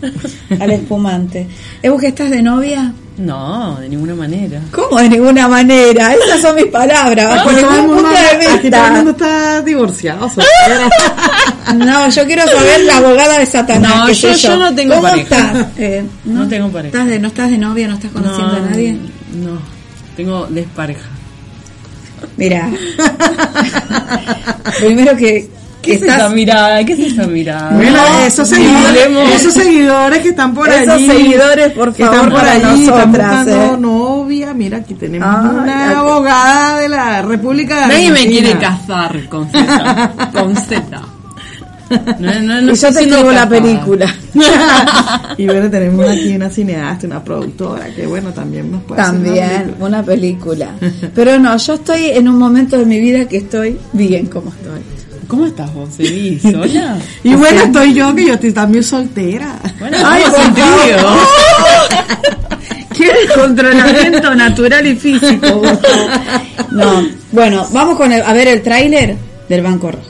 [0.60, 1.48] Al espumante.
[1.82, 2.94] ¿Es que estás de novia?
[3.18, 4.60] No, de ninguna manera.
[4.72, 6.14] ¿Cómo de ninguna manera?
[6.16, 10.32] Esas son mis palabras, el ningún punto de aquí está divorciado.
[11.76, 13.96] No, yo quiero saber la abogada de Satanás.
[13.96, 15.36] No, yo- yo no tengo ¿Cómo pareja.
[15.48, 15.68] estás?
[15.78, 16.98] Eh, No tengo pareja.
[16.98, 17.88] ¿Estás de, ¿No estás de novia?
[17.88, 18.98] ¿No estás conociendo no, a nadie?
[19.34, 19.60] No,
[20.16, 21.08] tengo despareja.
[22.38, 22.70] Mira.
[24.80, 25.50] Primero que,
[25.84, 26.18] ¿Qué que es estás...
[26.18, 26.84] esa mirada?
[26.86, 27.72] ¿Qué es esa mirada?
[27.76, 31.06] Bueno, No, esos, seguidores, esos seguidores que están por Esos allí.
[31.08, 33.78] seguidores, por favor, están por para allí, están nosotras, buscando ¿eh?
[33.80, 34.54] novia.
[34.54, 35.96] Mira, aquí tenemos Ay, una ay.
[35.96, 40.12] abogada de la República de Nadie me quiere casar con Z.
[40.34, 41.02] Con Z.
[42.18, 44.16] No, no, no y yo te escribo la película.
[45.38, 49.24] y bueno, tenemos aquí una cineasta, una productora, que bueno, también nos puede hacer una
[49.26, 49.86] También, película.
[49.88, 50.70] una película.
[51.16, 54.82] Pero no, yo estoy en un momento de mi vida que estoy bien como estoy.
[55.28, 55.90] ¿Cómo estás vos?
[55.96, 56.98] ¿Seguís sola?
[57.24, 59.56] Y bueno, estoy yo, que yo estoy también soltera.
[59.80, 60.24] Bueno, Ay.
[62.96, 65.62] Qué descontrolamiento natural y físico.
[66.72, 69.16] No, bueno, vamos con el- a ver el tráiler
[69.50, 70.06] del Banco Rojo.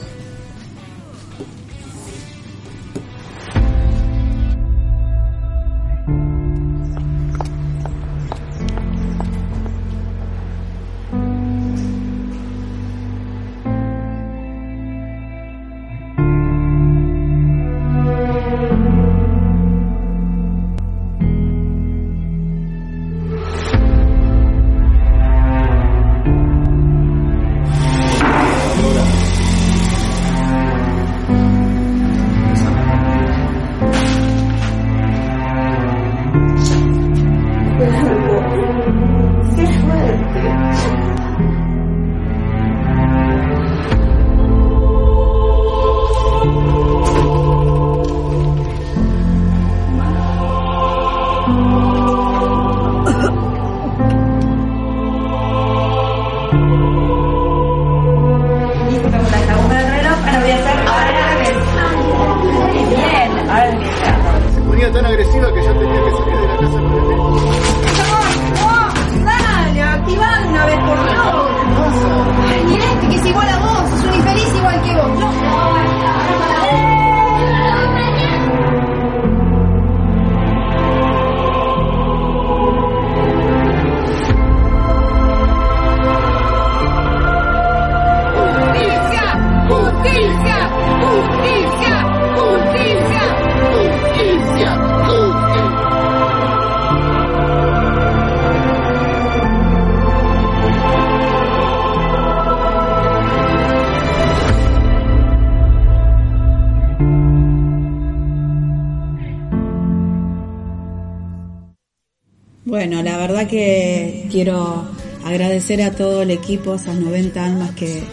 [115.74, 118.04] Agradecer a todo el equipo, esas 90 almas que,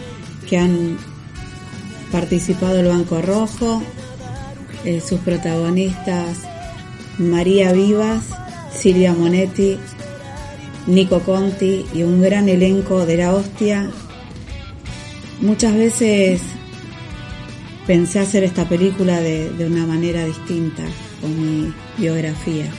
[0.48, 0.98] que han
[2.10, 3.82] participado del Banco Rojo,
[4.84, 6.38] eh, sus protagonistas
[7.18, 8.24] María Vivas,
[8.72, 9.78] Silvia Monetti,
[10.86, 13.90] Nico Conti y un gran elenco de la hostia.
[15.40, 16.42] Muchas veces
[17.86, 20.82] pensé hacer esta película de, de una manera distinta
[21.20, 22.70] con mi biografía,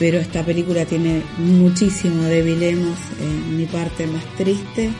[0.00, 4.90] pero esta película tiene muchísimo de Vilemos, en mi parte más triste,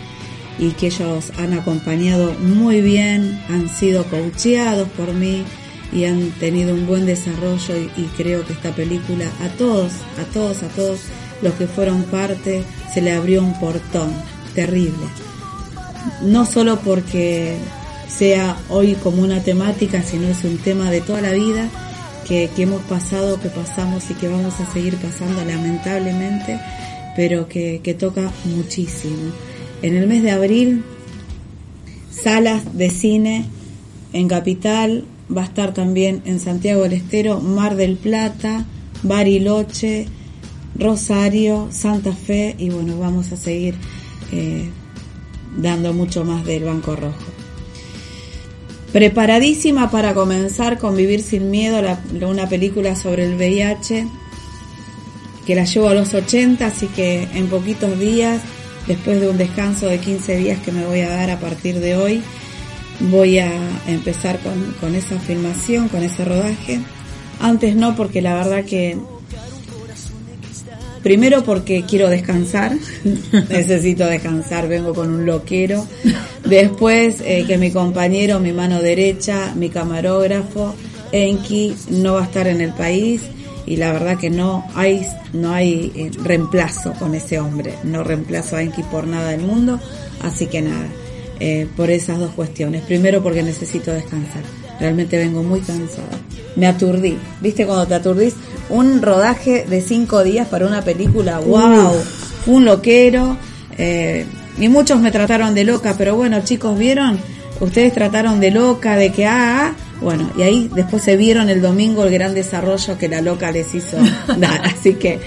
[0.58, 5.42] y que ellos han acompañado muy bien, han sido coacheados por mí
[5.90, 10.24] y han tenido un buen desarrollo y, y creo que esta película a todos, a
[10.34, 11.00] todos, a todos
[11.40, 14.12] los que fueron parte se le abrió un portón
[14.54, 15.06] terrible.
[16.20, 17.56] No solo porque
[18.06, 21.70] sea hoy como una temática, sino es un tema de toda la vida
[22.26, 26.58] que, que hemos pasado, que pasamos y que vamos a seguir pasando lamentablemente,
[27.16, 29.32] pero que, que toca muchísimo.
[29.82, 30.84] En el mes de abril,
[32.10, 33.46] salas de cine
[34.12, 35.04] en Capital,
[35.34, 38.64] va a estar también en Santiago del Estero, Mar del Plata,
[39.02, 40.06] Bariloche,
[40.76, 43.74] Rosario, Santa Fe y bueno, vamos a seguir
[44.32, 44.68] eh,
[45.56, 47.29] dando mucho más del Banco Rojo.
[48.92, 51.80] Preparadísima para comenzar con Vivir sin Miedo,
[52.22, 54.08] una película sobre el VIH
[55.46, 58.40] que la llevo a los 80, así que en poquitos días,
[58.86, 61.96] después de un descanso de 15 días que me voy a dar a partir de
[61.96, 62.22] hoy,
[63.10, 63.50] voy a
[63.86, 66.80] empezar con, con esa filmación, con ese rodaje.
[67.40, 68.98] Antes no, porque la verdad que
[71.02, 72.76] Primero porque quiero descansar,
[73.48, 75.86] necesito descansar, vengo con un loquero.
[76.44, 80.74] Después eh, que mi compañero, mi mano derecha, mi camarógrafo,
[81.12, 83.22] Enki, no va a estar en el país
[83.66, 87.74] y la verdad que no hay, no hay eh, reemplazo con ese hombre.
[87.84, 89.80] No reemplazo a Enki por nada del mundo,
[90.22, 90.88] así que nada,
[91.38, 92.82] eh, por esas dos cuestiones.
[92.82, 94.42] Primero porque necesito descansar.
[94.78, 96.18] Realmente vengo muy cansada.
[96.56, 97.16] Me aturdí.
[97.40, 98.34] ¿Viste cuando te aturdís?
[98.68, 101.38] Un rodaje de cinco días para una película.
[101.38, 101.94] ¡Wow!
[102.44, 103.36] Fue un loquero.
[103.78, 104.26] Eh,
[104.58, 107.18] y muchos me trataron de loca, pero bueno, chicos, ¿vieron?
[107.60, 109.74] Ustedes trataron de loca, de que ah, ah.
[110.00, 113.74] Bueno, y ahí después se vieron el domingo el gran desarrollo que la loca les
[113.74, 113.98] hizo
[114.38, 114.62] dar.
[114.64, 115.20] Así que,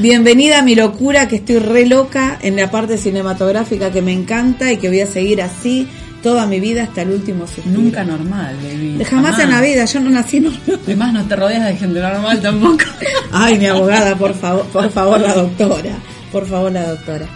[0.00, 4.72] bienvenida a mi locura, que estoy re loca en la parte cinematográfica que me encanta
[4.72, 5.88] y que voy a seguir así
[6.22, 7.80] toda mi vida hasta el último suspiro.
[7.80, 9.04] Nunca normal, baby.
[9.04, 10.80] Jamás, en la vida, yo no nací normal.
[10.84, 12.84] Además no te rodeas de gente normal tampoco.
[13.32, 15.96] Ay, mi abogada, por favor, por favor la doctora,
[16.30, 17.26] por favor la doctora.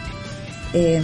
[0.73, 1.01] Eh,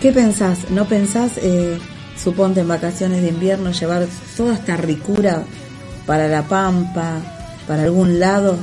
[0.00, 0.70] ¿Qué pensás?
[0.70, 1.78] ¿No pensás, eh,
[2.22, 4.06] suponte en vacaciones de invierno, llevar
[4.36, 5.42] toda esta ricura
[6.06, 7.20] para la pampa,
[7.66, 8.58] para algún lado?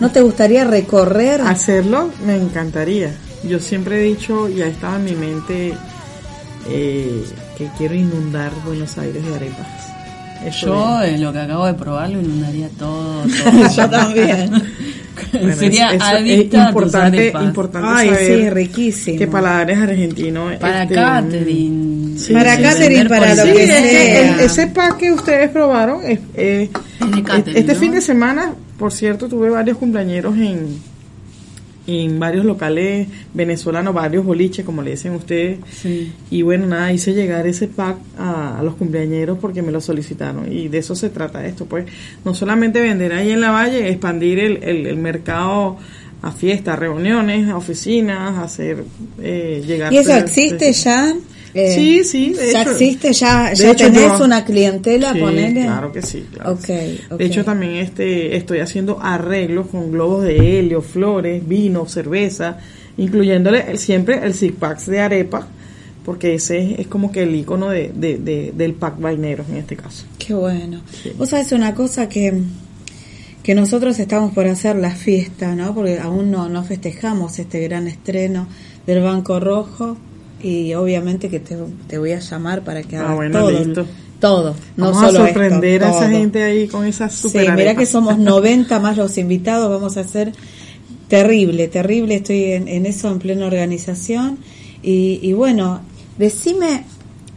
[0.00, 1.40] ¿No te gustaría recorrer?
[1.42, 3.14] Hacerlo me encantaría.
[3.44, 5.74] Yo siempre he dicho, ya estaba en mi mente,
[6.68, 7.24] eh,
[7.56, 9.66] que quiero inundar Buenos Aires de arepas.
[10.44, 13.22] Eso Yo, en lo que acabo de probar, lo inundaría todo.
[13.22, 13.68] todo.
[13.76, 14.50] Yo también.
[15.32, 17.44] Bueno, Sería es- adicta es a tus importante, arepas.
[17.44, 19.18] importante Ay, saber sí, riquísimo.
[19.18, 20.54] que paladares argentinos.
[20.56, 22.18] Para este, Catherine.
[22.18, 24.34] Sí, Para sí, Catherine, vender para lo Sí, que sea.
[24.34, 27.78] el- ese pack que ustedes probaron, es, eh, Es este ¿no?
[27.80, 30.78] fin de semana, por cierto, tuve varios cumpleañeros en,
[31.86, 35.58] en varios locales venezolanos, varios boliches, como le dicen ustedes.
[35.70, 36.12] Sí.
[36.30, 40.52] Y bueno, nada, hice llegar ese pack a, a los cumpleañeros porque me lo solicitaron.
[40.52, 41.86] Y de eso se trata esto, pues.
[42.24, 45.76] No solamente vender ahí en la valle, expandir el, el, el mercado
[46.22, 48.84] a fiestas, reuniones, a oficinas, hacer
[49.22, 49.92] eh, llegar.
[49.92, 51.14] ¿Y eso existe ya?
[51.58, 53.12] Eh, Sí, sí, de ¿Ya hecho- existe?
[53.14, 55.12] ¿Ya, ya hecho, tenés yo- una clientela?
[55.14, 55.62] Sí, ponele?
[55.62, 56.26] claro que sí.
[56.32, 57.00] claro Ok, que sí.
[57.10, 57.18] ok.
[57.18, 62.58] De hecho, también este, estoy haciendo arreglos con globos de helio, flores, vino, cerveza,
[62.98, 65.48] incluyéndole el- siempre el six packs de arepa,
[66.04, 69.56] porque ese es, es como que el icono de, de- de- del pack vainero en
[69.56, 70.04] este caso.
[70.18, 70.80] Qué bueno.
[71.16, 72.32] Vos sabés una cosa que,
[73.42, 75.74] que nosotros estamos por hacer la fiesta, ¿no?
[75.74, 78.46] Porque aún no, no festejamos este gran estreno
[78.86, 79.96] del Banco Rojo
[80.42, 81.56] y obviamente que te,
[81.88, 83.50] te voy a llamar para que Ah, hagas bueno, todo.
[83.50, 83.86] listo.
[84.20, 86.08] Todo, no Vamos solo a sorprender esto, a esa todo.
[86.18, 87.76] gente ahí con esas Sí, super mira arepas.
[87.76, 90.32] que somos 90 más los invitados, vamos a hacer
[91.08, 94.38] terrible, terrible, estoy en, en eso en plena organización
[94.82, 95.80] y, y bueno,
[96.18, 96.84] decime,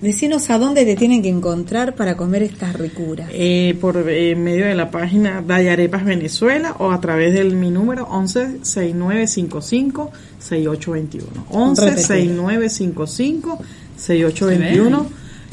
[0.02, 3.30] decinos a dónde te tienen que encontrar para comer estas ricuras.
[3.34, 8.06] Eh, por eh, medio de la página Dayarepas Venezuela o a través de mi número
[8.10, 12.06] 11 6955 6821 11 Repetir.
[12.06, 13.60] 6955
[13.98, 15.06] 6821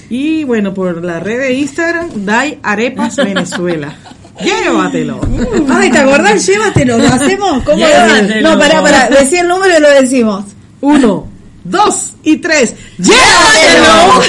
[0.09, 3.97] y bueno por la red de Instagram Day Arepas Venezuela
[4.41, 5.21] llévatelo
[5.71, 6.47] Ay, ¿te acordás?
[6.47, 7.63] Llévatelo, ¿lo hacemos?
[7.65, 8.51] ¿Cómo lo- Llévatelo.
[8.53, 10.45] No, pará, pará, decí el número y lo decimos.
[10.83, 11.29] 1
[11.65, 12.75] dos y tres.
[12.99, 14.23] ¡Llévatelo!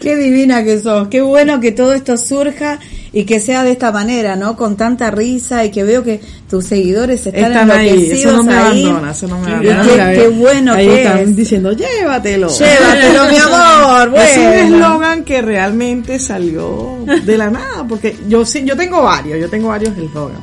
[0.00, 2.78] Qué divina que sos, qué bueno que todo esto surja
[3.12, 4.56] y que sea de esta manera, ¿no?
[4.56, 8.54] Con tanta risa y que veo que tus seguidores están, Están ahí, eso no me
[8.54, 8.84] ahí.
[8.86, 9.82] abandona, eso no me abandona.
[9.82, 11.36] qué- Mira, qué bueno ahí que están es.
[11.36, 12.48] diciendo, llévatelo.
[12.48, 14.76] Llévatelo, mi amor, Es un bueno.
[14.76, 19.68] eslogan que realmente salió de la nada, porque yo sí, yo tengo varios, yo tengo
[19.68, 20.38] varios eslogan.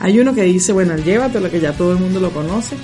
[0.00, 2.76] Hay uno que dice, bueno, el llévatelo, que ya todo el mundo lo conoce.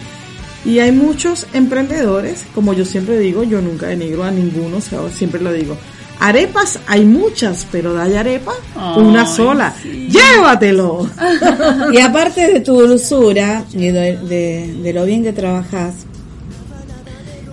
[0.65, 5.01] Y hay muchos emprendedores, como yo siempre digo, yo nunca denigro a ninguno, o sea,
[5.11, 5.77] siempre lo digo.
[6.19, 8.53] Arepas hay muchas, pero de arepa
[8.97, 9.75] una Ay, sola.
[9.83, 11.09] Llévatelo.
[11.95, 15.95] Y aparte de tu dulzura y de, de- de lo bien que trabajas,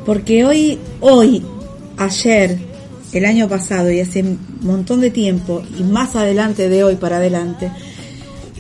[0.06, 1.43] porque hoy, hoy,
[1.98, 2.58] ayer,
[3.13, 7.17] el año pasado y hace un montón de tiempo y más adelante de hoy para
[7.17, 7.72] adelante,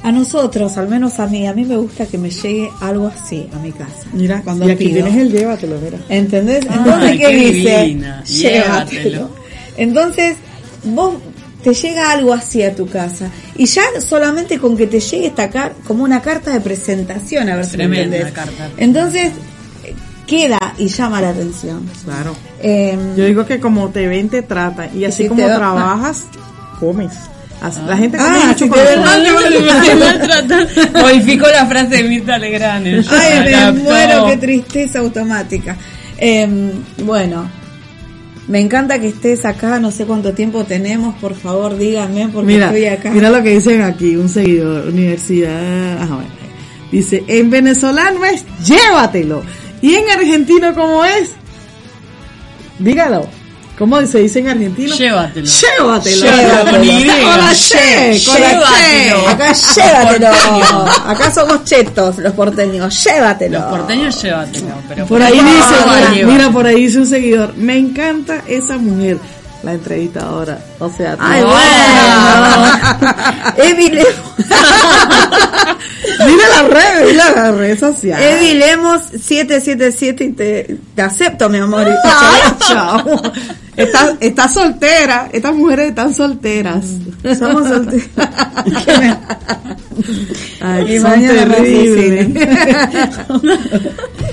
[0.03, 3.47] a nosotros, al menos a mí, a mí me gusta que me llegue algo así
[3.53, 4.07] a mi casa.
[4.13, 5.03] Mira, cuando y aquí pido.
[5.05, 5.97] tienes el llévatelo, mira.
[6.09, 6.65] ¿Entendés?
[6.69, 7.87] Ay, Entonces, ¿qué, qué dice?
[7.95, 8.23] Llévatelo.
[8.25, 9.29] Llévatelo.
[9.77, 10.35] Entonces,
[10.83, 11.15] vos
[11.63, 15.49] te llega algo así a tu casa y ya solamente con que te llegue esta
[15.49, 18.31] carta, como una carta de presentación, a ver si me entendés.
[18.31, 18.69] carta.
[18.77, 19.31] Entonces,
[20.25, 21.89] queda y llama la atención.
[22.05, 22.35] Claro.
[22.61, 24.89] Eh, Yo digo que como te ven, te tratan.
[24.97, 26.23] Y así si como trabajas,
[26.79, 27.13] comes.
[27.87, 28.69] La gente come Ah, mucho si
[31.01, 32.85] Modificó la frase de Mirta Legrand.
[33.09, 33.83] Ay, me adaptó.
[33.83, 35.75] muero, qué tristeza automática.
[36.17, 36.71] Eh,
[37.03, 37.49] bueno,
[38.47, 42.67] me encanta que estés acá, no sé cuánto tiempo tenemos, por favor díganme porque Mira,
[42.67, 43.11] estoy acá.
[43.11, 45.97] mira lo que dicen aquí, un seguidor, universidad.
[46.01, 46.29] Ajá, bueno.
[46.91, 49.43] Dice, en venezolano es llévatelo.
[49.81, 51.31] Y en argentino, ¿cómo es?
[52.79, 53.27] Dígalo.
[53.77, 54.95] ¿Cómo se dice en argentino?
[54.95, 55.45] Llévatelo.
[55.45, 56.25] Llévatelo.
[56.25, 56.71] Llévatelo.
[56.71, 58.55] Con Y, con la che, con la che.
[58.55, 59.27] Llévatelo.
[59.27, 60.85] Acá llévatelo.
[61.05, 63.03] Acá somos chetos los porteños.
[63.03, 63.59] Llévatelo.
[63.59, 64.67] Los porteños llévatelo.
[64.89, 66.27] Pero Por ahí dice, llévatelo.
[66.27, 69.17] mira, por ahí dice un seguidor, me encanta esa mujer,
[69.63, 70.59] la entrevistadora.
[70.79, 72.65] O sea, Ay, tú- bueno.
[73.57, 73.89] Evi
[76.25, 78.35] mira las redes, mira las redes sociales.
[78.41, 81.87] Evi Lemos 777 y te, te acepto, mi amor.
[82.67, 83.21] Chao.
[83.77, 86.83] Estás está soltera, estas mujeres están solteras.
[87.37, 88.07] Somos solteros.
[88.85, 89.17] ¿Qué me-
[90.61, 92.27] Ay, son terribles.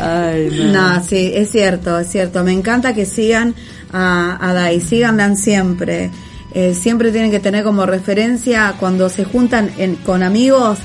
[0.01, 0.95] Ay, no.
[0.97, 2.43] No, sí, es cierto, es cierto.
[2.43, 3.55] Me encanta que sigan
[3.95, 6.11] a, a Dai, síganla siempre.
[6.53, 10.79] Eh, siempre tienen que tener como referencia cuando se juntan en- con amigos,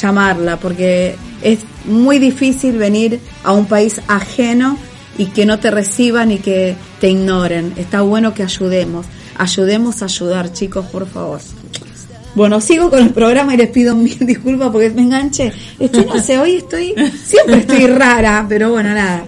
[0.00, 4.76] llamarla, porque es muy difícil venir a un país ajeno
[5.16, 7.72] y que no te reciban y que te ignoren.
[7.76, 9.06] Está bueno que ayudemos.
[9.36, 11.40] Ayudemos a ayudar, chicos, por favor.
[12.34, 15.52] Bueno, sigo con el programa y les pido mil disculpas porque me enganché.
[15.78, 16.94] Estoy, no sé, hoy estoy,
[17.24, 19.24] siempre estoy rara, pero bueno, nada.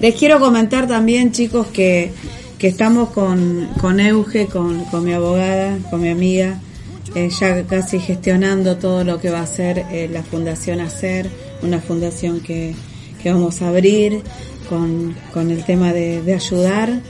[0.00, 2.12] Les quiero comentar también, chicos, que,
[2.58, 6.58] que estamos con, con Euge, con, con mi abogada, con mi amiga,
[7.14, 11.30] eh, ya casi gestionando todo lo que va a ser eh, la Fundación Hacer,
[11.62, 12.74] una fundación que,
[13.22, 14.22] que vamos a abrir
[14.68, 17.00] con, con el tema de, de ayudar.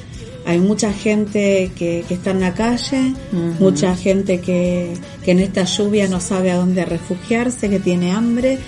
[0.46, 3.14] Hay mucha gente que, que está en la calle,
[3.58, 4.94] mucha gente que,
[5.24, 8.58] que en esta lluvia no sabe a dónde refugiarse, que tiene hambre,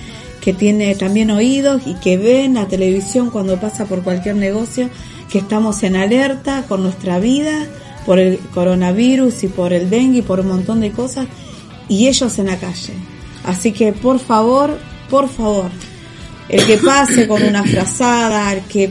[0.40, 4.90] que tiene también oídos y que ve en la televisión cuando pasa por cualquier negocio
[5.30, 7.66] que estamos en alerta con nuestra vida
[8.04, 11.26] por el coronavirus y por el dengue y por un montón de cosas
[11.88, 12.94] y ellos en la calle.
[13.44, 15.70] Así que por favor, por favor,
[16.48, 18.90] el que pase con una frazada, el que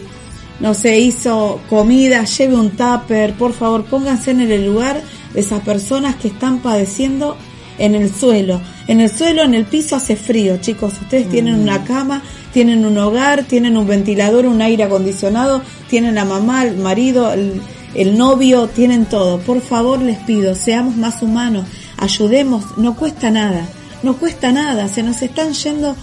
[0.59, 5.01] no se hizo comida, lleve un tupper, por favor, pónganse en el lugar
[5.33, 7.37] de esas personas que están padeciendo
[7.77, 8.59] en el suelo.
[8.87, 10.93] En el suelo, en el piso hace frío, chicos.
[11.01, 16.25] Ustedes tienen una cama, tienen un hogar, tienen un ventilador, un aire acondicionado, tienen la
[16.25, 17.61] mamá, el marido, el,
[17.93, 19.39] el novio, tienen todo.
[19.39, 21.65] Por favor, les pido, seamos más humanos,
[21.97, 23.67] ayudemos, no cuesta nada,
[24.03, 25.95] no cuesta nada, se nos están yendo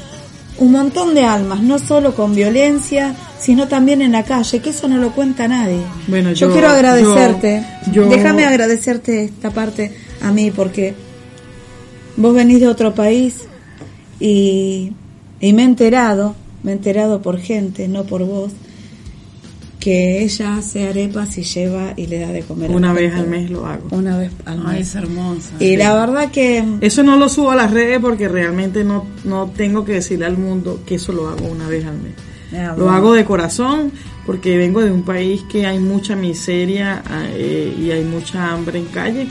[0.58, 3.14] un montón de almas, no solo con violencia,
[3.44, 5.80] sino también en la calle, que eso no lo cuenta nadie.
[6.08, 9.92] Bueno, yo, yo- quiero agradecerte, yo- yo- déjame agradecerte esta parte
[10.22, 10.94] a mí, porque
[12.16, 13.42] vos venís de otro país
[14.20, 14.92] y,
[15.40, 18.52] y me he enterado, me he enterado por gente, no por vos,
[19.80, 22.70] que ella hace arepas y lleva y le da de comer.
[22.70, 23.86] Una vez al mes lo hago.
[23.90, 24.88] Una vez al Ay, mes.
[24.88, 25.50] es hermosa.
[25.60, 29.50] Y la verdad que Eso no lo subo a las redes porque realmente no, no
[29.54, 32.12] tengo que decirle al mundo que eso lo hago una vez al mes.
[32.56, 33.90] Ah, Lo hago de corazón
[34.26, 37.02] porque vengo de un país que hay mucha miseria
[37.34, 39.26] eh, y hay mucha hambre en calle.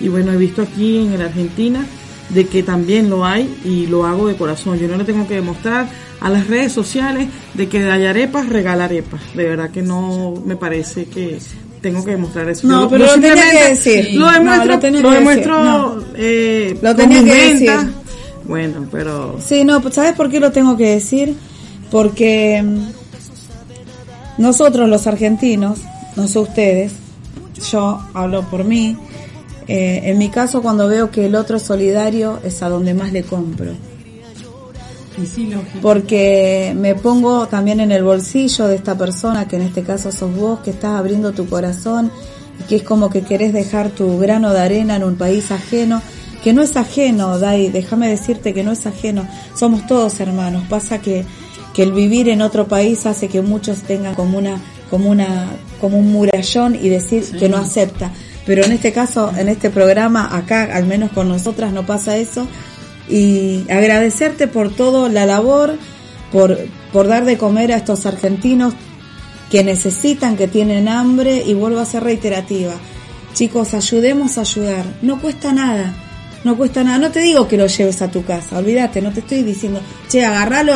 [0.00, 1.84] Y bueno, he visto aquí en la Argentina
[2.30, 4.78] de que también lo hay y lo hago de corazón.
[4.78, 5.86] Yo no le tengo que demostrar
[6.20, 9.20] a las redes sociales de que hay arepas, regala arepas.
[9.34, 11.38] De verdad que no me parece que
[11.80, 12.66] tengo que demostrar eso.
[12.66, 14.14] No, Yo- pero yo lo tenía que decir.
[14.14, 15.64] Lo No, demuestro, lo lo demuestro decir.
[15.70, 16.04] No.
[16.16, 17.68] eh, Lo tenía que decir.
[17.70, 17.86] ventas.
[18.46, 21.34] Bueno, pero Sí, no, pues, ¿sabes por qué lo tengo que decir?
[21.94, 25.78] Porque mm, nosotros los argentinos,
[26.16, 26.92] no sé ustedes,
[27.70, 28.96] yo hablo por mí,
[29.68, 33.12] eh, en mi caso cuando veo que el otro es solidario es a donde más
[33.12, 33.74] le compro.
[35.80, 40.34] Porque me pongo también en el bolsillo de esta persona, que en este caso sos
[40.34, 42.10] vos, que estás abriendo tu corazón,
[42.58, 46.02] y que es como que querés dejar tu grano de arena en un país ajeno,
[46.42, 50.98] que no es ajeno, Dai, déjame decirte que no es ajeno, somos todos hermanos, pasa
[50.98, 51.24] que,
[51.74, 55.48] que el vivir en otro país hace que muchos tengan como una, como una,
[55.80, 58.12] como un murallón y decir que no acepta.
[58.46, 62.46] Pero en este caso, en este programa, acá, al menos con nosotras, no pasa eso,
[63.08, 65.76] y agradecerte por todo la labor,
[66.30, 66.58] por,
[66.92, 68.74] por dar de comer a estos argentinos
[69.50, 72.74] que necesitan, que tienen hambre y vuelvo a ser reiterativa.
[73.34, 74.84] Chicos, ayudemos a ayudar.
[75.02, 75.92] No cuesta nada.
[76.44, 76.98] No cuesta nada.
[76.98, 78.58] No te digo que lo lleves a tu casa.
[78.58, 80.74] Olvídate, no te estoy diciendo, che, agarralo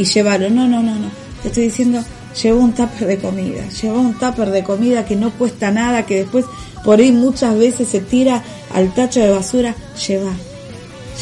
[0.00, 0.48] y llévalo.
[0.50, 1.10] No, no, no, no.
[1.42, 2.02] Te estoy diciendo,
[2.42, 3.68] lleva un tupper de comida.
[3.68, 6.46] Lleva un tupper de comida que no cuesta nada, que después
[6.84, 8.42] por ahí muchas veces se tira
[8.74, 9.74] al tacho de basura.
[10.08, 10.32] Lleva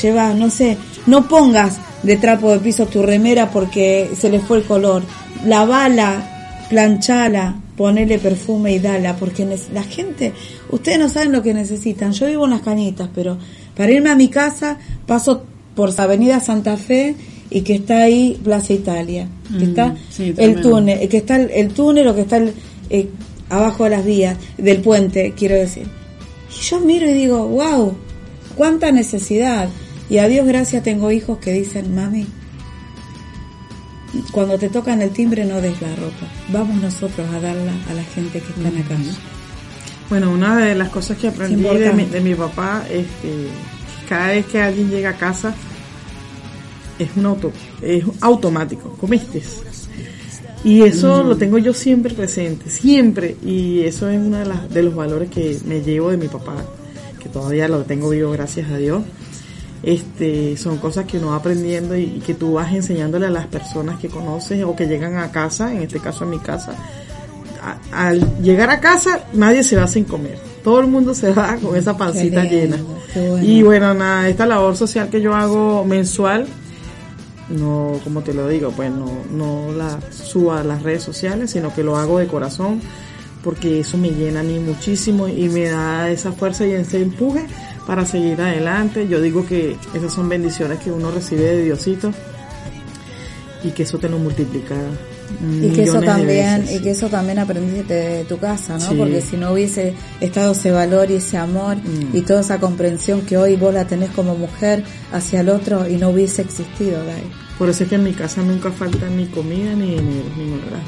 [0.00, 0.76] lleva, no sé,
[1.06, 5.02] no pongas de trapo de piso tu remera porque se le fue el color.
[5.44, 10.32] Lavala, planchala, ponele perfume y dala, porque la gente,
[10.70, 12.12] ustedes no saben lo que necesitan.
[12.12, 13.38] Yo vivo en las cañitas, pero
[13.76, 17.16] para irme a mi casa paso por Avenida Santa Fe
[17.50, 19.28] y que está ahí Plaza Italia,
[19.58, 22.52] que Mm, está sí, el túnel, que está el, el túnel o que está el,
[22.90, 23.08] eh,
[23.50, 25.86] abajo de las vías, del puente, quiero decir.
[26.50, 27.94] Y yo miro y digo, wow,
[28.56, 29.68] cuánta necesidad.
[30.10, 32.26] Y a Dios gracias tengo hijos que dicen, mami,
[34.32, 36.26] cuando te tocan el timbre no des la ropa.
[36.48, 39.10] Vamos nosotros a darla a la gente que está en la calle.
[40.08, 43.48] Bueno, una de las cosas que aprendí de mi, de mi papá, este,
[44.08, 45.54] cada vez que alguien llega a casa,
[46.98, 49.42] es un auto, es automático, comiste.
[50.64, 53.36] Y eso lo tengo yo siempre presente, siempre.
[53.44, 56.56] Y eso es uno de, las, de los valores que me llevo de mi papá,
[57.22, 59.02] que todavía lo tengo vivo, gracias a Dios.
[59.82, 63.46] Este, son cosas que uno va aprendiendo y, y que tú vas enseñándole a las
[63.46, 66.72] personas que conoces o que llegan a casa, en este caso a mi casa,
[67.92, 70.38] a- al llegar a casa nadie se va sin comer.
[70.64, 72.76] Todo el mundo se va con esa pancita lindo, llena.
[73.14, 73.42] bueno.
[73.44, 76.46] Y bueno, nada, esta labor social que yo hago mensual,
[77.50, 81.74] no, como te lo digo, pues no, no la subo a las redes sociales, sino
[81.74, 82.80] que lo hago de corazón,
[83.42, 87.46] porque eso me llena a muchísimo y me da esa fuerza y ese empuje
[87.86, 89.08] para seguir adelante.
[89.08, 92.12] Yo digo que esas son bendiciones que uno recibe de Diosito
[93.62, 94.74] y que eso te lo multiplica.
[95.40, 96.76] Y que eso también, veces.
[96.76, 98.80] y que eso también aprendiste de tu casa, ¿no?
[98.88, 98.94] Sí.
[98.96, 102.16] Porque si no hubiese estado ese valor y ese amor Mm.
[102.16, 104.82] y toda esa comprensión que hoy vos la tenés como mujer
[105.12, 107.22] hacia el otro y no hubiese existido, Dai.
[107.58, 110.80] Por eso es que en mi casa nunca falta ni comida ni dinero, ni nada.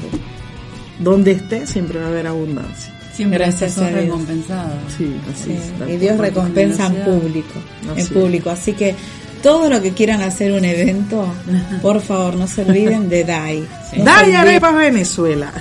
[0.99, 2.93] Donde esté siempre va a haber abundancia.
[3.13, 4.01] Siempre Gracias sos a Dios.
[4.03, 4.73] recompensada.
[4.97, 7.53] Sí, así Sí, es, tal y Dios recompensa en público,
[7.91, 8.49] Así en público.
[8.49, 8.95] Así que
[9.41, 11.25] todo lo que quieran hacer un evento,
[11.81, 13.65] por favor, no se olviden de Dai.
[13.97, 14.35] Dale olviden.
[14.37, 15.51] arepas Venezuela.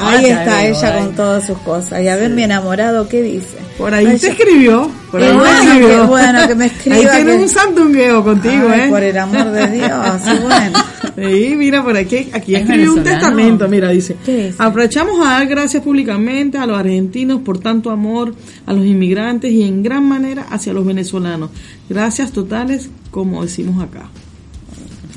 [0.00, 1.04] Ahí Ay, está Dai, ella Dai.
[1.04, 2.02] con todas sus cosas.
[2.02, 3.56] Y a ver, mi enamorado, ¿qué dice?
[3.76, 4.88] Por ahí te escribió.
[5.10, 5.88] Por ahí te bueno, escribió.
[5.88, 8.86] qué bueno que me escriba, Ahí tienes que- un sandungueo contigo, Ay, ¿eh?
[8.88, 9.90] por el amor de Dios,
[10.26, 10.78] y bueno.
[11.16, 14.54] Sí, mira, por aquí, aquí ¿Es escribió un testamento, mira, dice, ¿Qué dice?
[14.58, 19.62] aprovechamos a dar gracias públicamente a los argentinos por tanto amor a los inmigrantes y
[19.64, 21.50] en gran manera hacia los venezolanos.
[21.88, 24.08] Gracias totales, como decimos acá.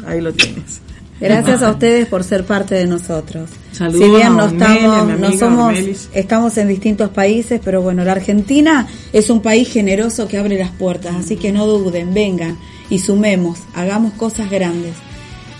[0.05, 0.81] Ahí lo tienes.
[1.19, 3.49] Gracias a ustedes por ser parte de nosotros.
[3.71, 6.09] Saludos si bien no estamos, no somos, Ormelis.
[6.13, 10.71] estamos en distintos países, pero bueno, la Argentina es un país generoso que abre las
[10.71, 12.57] puertas, así que no duden, vengan
[12.89, 14.93] y sumemos, hagamos cosas grandes.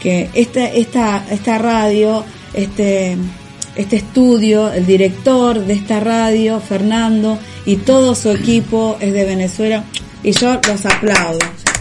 [0.01, 3.17] Que esta, esta, esta radio, este,
[3.75, 9.85] este estudio, el director de esta radio, Fernando, y todo su equipo es de Venezuela,
[10.21, 11.39] y yo los aplaudo,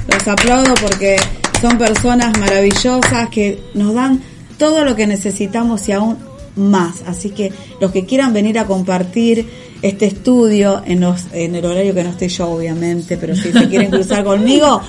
[0.09, 1.17] los aplaudo porque
[1.61, 4.21] son personas maravillosas que nos dan
[4.59, 6.19] todo lo que necesitamos y aún
[6.57, 7.03] más.
[7.07, 9.49] Así que los que quieran venir a compartir
[9.83, 13.69] este estudio en, los, en el horario que no estoy yo, obviamente, pero si se
[13.69, 14.81] quieren cruzar conmigo,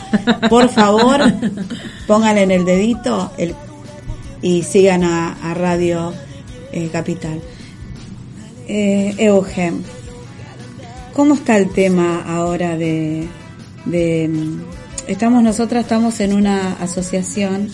[0.49, 1.21] por favor,
[2.07, 3.53] pónganle en el dedito el,
[4.41, 6.13] y sigan a, a Radio
[6.71, 7.41] eh, Capital.
[8.67, 9.83] Eh, Eugen,
[11.13, 13.27] ¿cómo está el tema ahora de,
[13.85, 14.29] de,
[15.07, 17.69] estamos nosotras, estamos en una asociación,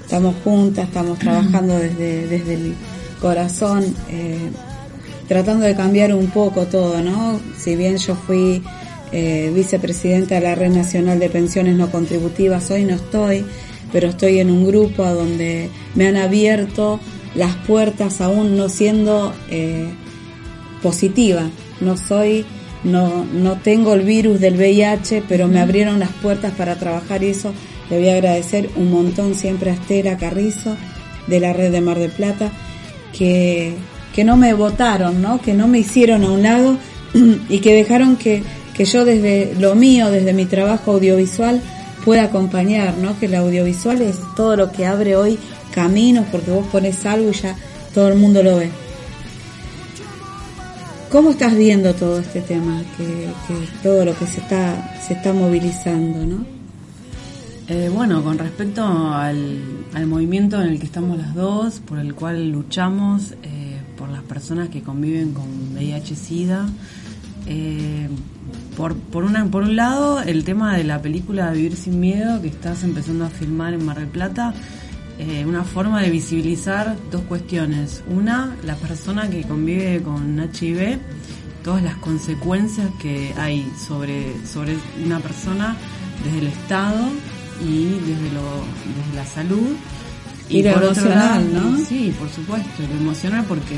[0.00, 2.74] estamos juntas, estamos trabajando desde, desde el
[3.20, 4.50] corazón, eh,
[5.26, 7.40] tratando de cambiar un poco todo, ¿no?
[7.58, 8.62] Si bien yo fui
[9.12, 13.44] eh, vicepresidenta de la Red Nacional de Pensiones No Contributivas, hoy no estoy,
[13.92, 17.00] pero estoy en un grupo donde me han abierto
[17.34, 19.88] las puertas aún no siendo eh,
[20.82, 21.50] positiva,
[21.80, 22.44] no soy
[22.84, 27.52] no, no tengo el virus del VIH, pero me abrieron las puertas para trabajar eso
[27.90, 30.76] le voy a agradecer un montón siempre a Estela Carrizo
[31.26, 32.50] de la red de Mar del Plata,
[33.16, 33.74] que,
[34.14, 35.40] que no me votaron, ¿no?
[35.40, 36.76] que no me hicieron a un lado
[37.48, 38.42] y que dejaron que,
[38.74, 41.60] que yo desde lo mío, desde mi trabajo audiovisual,
[42.04, 43.18] pueda acompañar, ¿no?
[43.18, 45.38] que el audiovisual es todo lo que abre hoy
[45.74, 47.56] caminos, porque vos pones algo y ya
[47.94, 48.70] todo el mundo lo ve.
[51.10, 53.30] ¿Cómo estás viendo todo este tema, que,
[53.82, 56.44] todo lo que se está, se está movilizando, no?
[57.66, 59.58] Eh, bueno, con respecto al,
[60.06, 64.68] movimiento en el que estamos las dos, por el cual luchamos eh, por las personas
[64.68, 66.68] que conviven con VIH-Sida,
[67.46, 68.08] eh,
[68.76, 72.48] por, por, una, por un lado, el tema de la película Vivir sin Miedo, que
[72.48, 74.52] estás empezando a filmar en Mar del Plata,
[75.18, 78.02] eh, una forma de visibilizar dos cuestiones.
[78.08, 80.98] Una, la persona que convive con HIV,
[81.64, 85.76] todas las consecuencias que hay sobre, sobre una persona
[86.24, 87.08] desde el Estado
[87.60, 88.64] y desde, lo,
[88.96, 89.76] desde la salud.
[90.48, 91.84] Y, lo emocional, ¿no?
[91.84, 93.76] Sí, por supuesto, lo emocional porque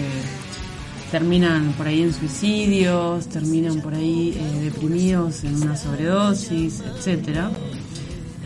[1.10, 7.50] terminan por ahí en suicidios, terminan por ahí eh, deprimidos en una sobredosis, etcétera.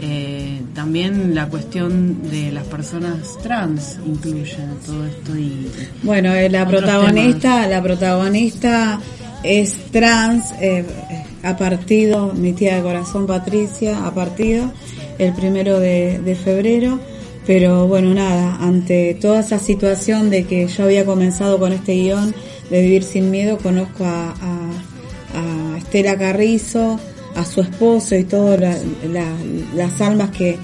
[0.01, 5.71] Eh, también la cuestión de las personas trans incluye todo esto y
[6.03, 9.01] bueno eh, la protagonista la protagonista
[9.45, 10.85] es trans eh,
[11.45, 14.73] ha partido mi tía de corazón Patricia ha partido
[15.19, 16.99] el primero de, febrero
[17.47, 22.35] pero bueno nada ante toda esa situación de que yo había comenzado con este guion
[22.69, 24.35] de vivir sin miedo conozco a,
[25.35, 26.99] a Estela Carrizo
[27.35, 28.61] a su esposo y todas
[29.75, 30.59] las almas que,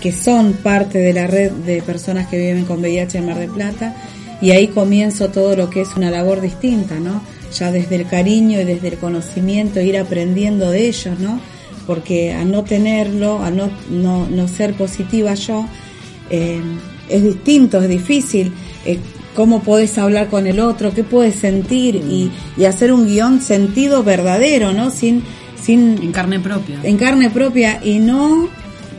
[0.00, 3.50] que son parte de la red de personas que viven con VIH en Mar del
[3.50, 3.94] Plata
[4.40, 7.22] y ahí comienzo todo lo que es una labor distinta, ¿no?
[7.56, 11.40] Ya desde el cariño y desde el conocimiento, ir aprendiendo de ellos, ¿no?
[11.86, 15.66] Porque al no tenerlo, al no, no, no ser positiva yo,
[16.30, 16.60] eh,
[17.08, 18.52] es distinto, es difícil.
[18.86, 18.98] Eh,
[19.34, 20.92] ¿Cómo podés hablar con el otro?
[20.92, 21.96] ¿Qué puedes sentir?
[21.96, 24.90] Y, y hacer un guion sentido verdadero, ¿no?
[24.90, 25.22] Sin
[25.68, 26.78] en carne propia.
[26.82, 28.48] En carne propia y no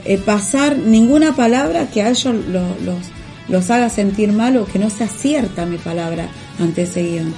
[0.05, 2.97] eh, pasar ninguna palabra que a ellos los,
[3.47, 6.27] los haga sentir mal o que no sea cierta mi palabra
[6.59, 7.33] ante ese guion.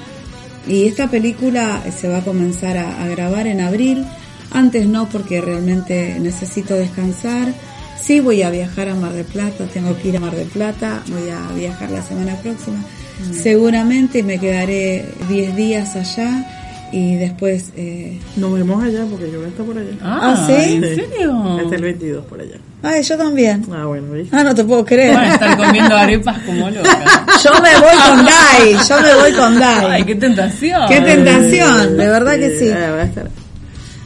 [0.67, 4.05] Y esta película se va a comenzar a, grabar en abril.
[4.51, 7.53] Antes no, porque realmente necesito descansar.
[8.01, 11.01] Sí voy a viajar a Mar del Plata, tengo que ir a Mar del Plata,
[11.07, 12.83] voy a viajar la semana próxima.
[13.31, 16.62] Seguramente me quedaré 10 días allá
[16.93, 17.71] y después...
[17.75, 18.19] Eh...
[18.35, 19.91] Nos vemos allá porque yo voy a estar por allá.
[20.01, 20.75] Ah, ¿Ah ¿sí?
[20.75, 21.59] ¿En serio?
[21.59, 22.57] Hasta el 22 por allá.
[22.83, 23.65] Ay, yo también.
[23.71, 24.35] Ah, bueno, ¿viste?
[24.35, 25.15] Ah, no te puedo creer.
[25.15, 27.25] Van a estar comiendo arepas como loca.
[27.43, 29.85] yo me voy con Dai, yo me voy con Dai.
[29.89, 30.87] Ay, qué tentación.
[30.87, 32.65] Qué tentación, de verdad que sí.
[32.65, 33.29] voy, a estar,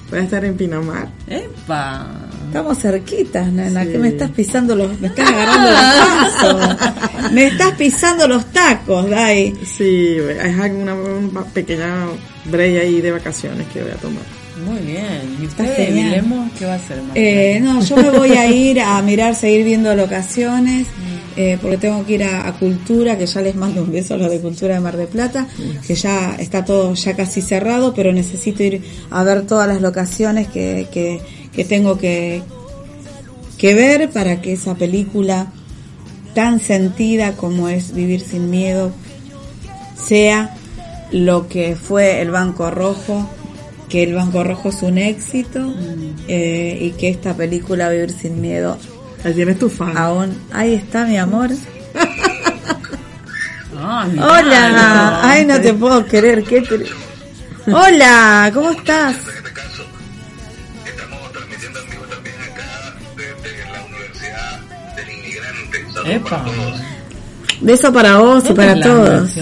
[0.09, 1.09] voy a estar en Pinamar.
[1.27, 2.26] ¡Epa!
[2.47, 6.37] Estamos cerquitas, nena, que me estás pisando los, me estás agarrando los
[7.11, 7.31] tacos.
[7.33, 9.53] me estás pisando los tacos, Dai.
[9.65, 12.07] Sí, es una, una pequeña
[12.45, 14.23] break ahí de vacaciones que voy a tomar.
[14.65, 15.37] Muy bien.
[15.41, 17.01] ¿Y usted, Milemo, qué va a hacer?
[17.15, 21.39] Eh, no, yo me voy a ir a mirar, seguir viendo locaciones, mm.
[21.39, 24.31] eh, porque tengo que ir a, Cultura, que ya les mando un beso a los
[24.31, 25.47] de Cultura de Mar de Plata,
[25.85, 28.81] que ya está todo ya casi cerrado, pero necesito ir
[29.11, 31.21] a ver todas las locaciones que, que
[31.57, 32.43] que tengo que,
[33.57, 35.47] que ver para que esa película
[36.35, 38.91] tan sentida como es Vivir sin Miedo
[39.95, 40.55] sea
[41.11, 43.27] lo que fue el Banco Rojo,
[43.89, 46.25] que el Banco Rojo es un éxito mm.
[46.27, 48.77] eh, y que esta película Vivir sin Miedo...
[49.23, 49.97] Ahí tienes tu fan.
[49.97, 51.49] Aún, ahí está mi amor.
[53.73, 56.63] Hola, ay no te puedo creer, ¿qué
[57.65, 59.15] Hola, ¿cómo estás?
[66.07, 66.45] Epa.
[67.61, 69.35] Beso para vos y para todos.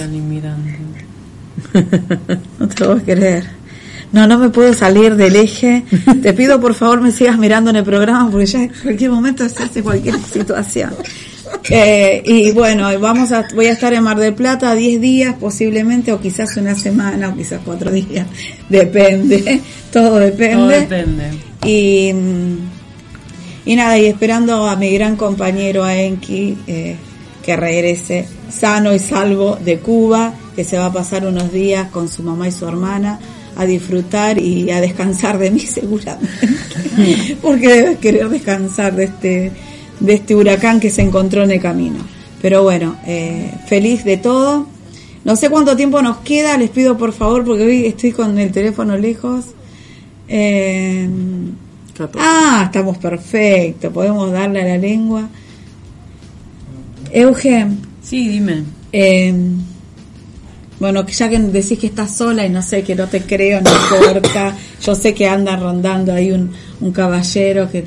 [2.59, 3.43] no te lo voy a creer.
[4.11, 5.83] No, no me puedo salir del eje.
[6.21, 9.47] Te pido por favor me sigas mirando en el programa porque ya en cualquier momento
[9.49, 10.91] se hace cualquier situación.
[11.69, 16.11] Eh, y bueno, vamos a, voy a estar en Mar del Plata 10 días posiblemente
[16.13, 18.27] o quizás una semana o quizás cuatro días.
[18.69, 19.61] Depende,
[19.91, 20.55] todo depende.
[20.55, 21.31] Todo depende.
[21.65, 22.13] Y
[23.65, 26.95] Y nada, y esperando a mi gran compañero a Enki eh,
[27.43, 32.07] que regrese sano y salvo de Cuba, que se va a pasar unos días con
[32.07, 33.19] su mamá y su hermana
[33.55, 39.51] a disfrutar y a descansar de mí seguramente, porque debe querer descansar de este,
[39.99, 41.97] de este huracán que se encontró en el camino.
[42.41, 44.67] Pero bueno, eh, feliz de todo.
[45.23, 48.51] No sé cuánto tiempo nos queda, les pido por favor, porque hoy estoy con el
[48.51, 49.45] teléfono lejos.
[50.27, 51.09] Eh,
[52.17, 55.29] ah, estamos perfectos, podemos darle a la lengua.
[57.11, 57.79] Eugen.
[58.01, 58.63] Sí, dime.
[58.91, 59.33] Eh,
[60.79, 63.71] bueno, ya que decís que estás sola y no sé, que no te creo, no
[63.71, 64.53] importa.
[64.83, 67.85] Yo sé que anda rondando ahí un, un caballero que...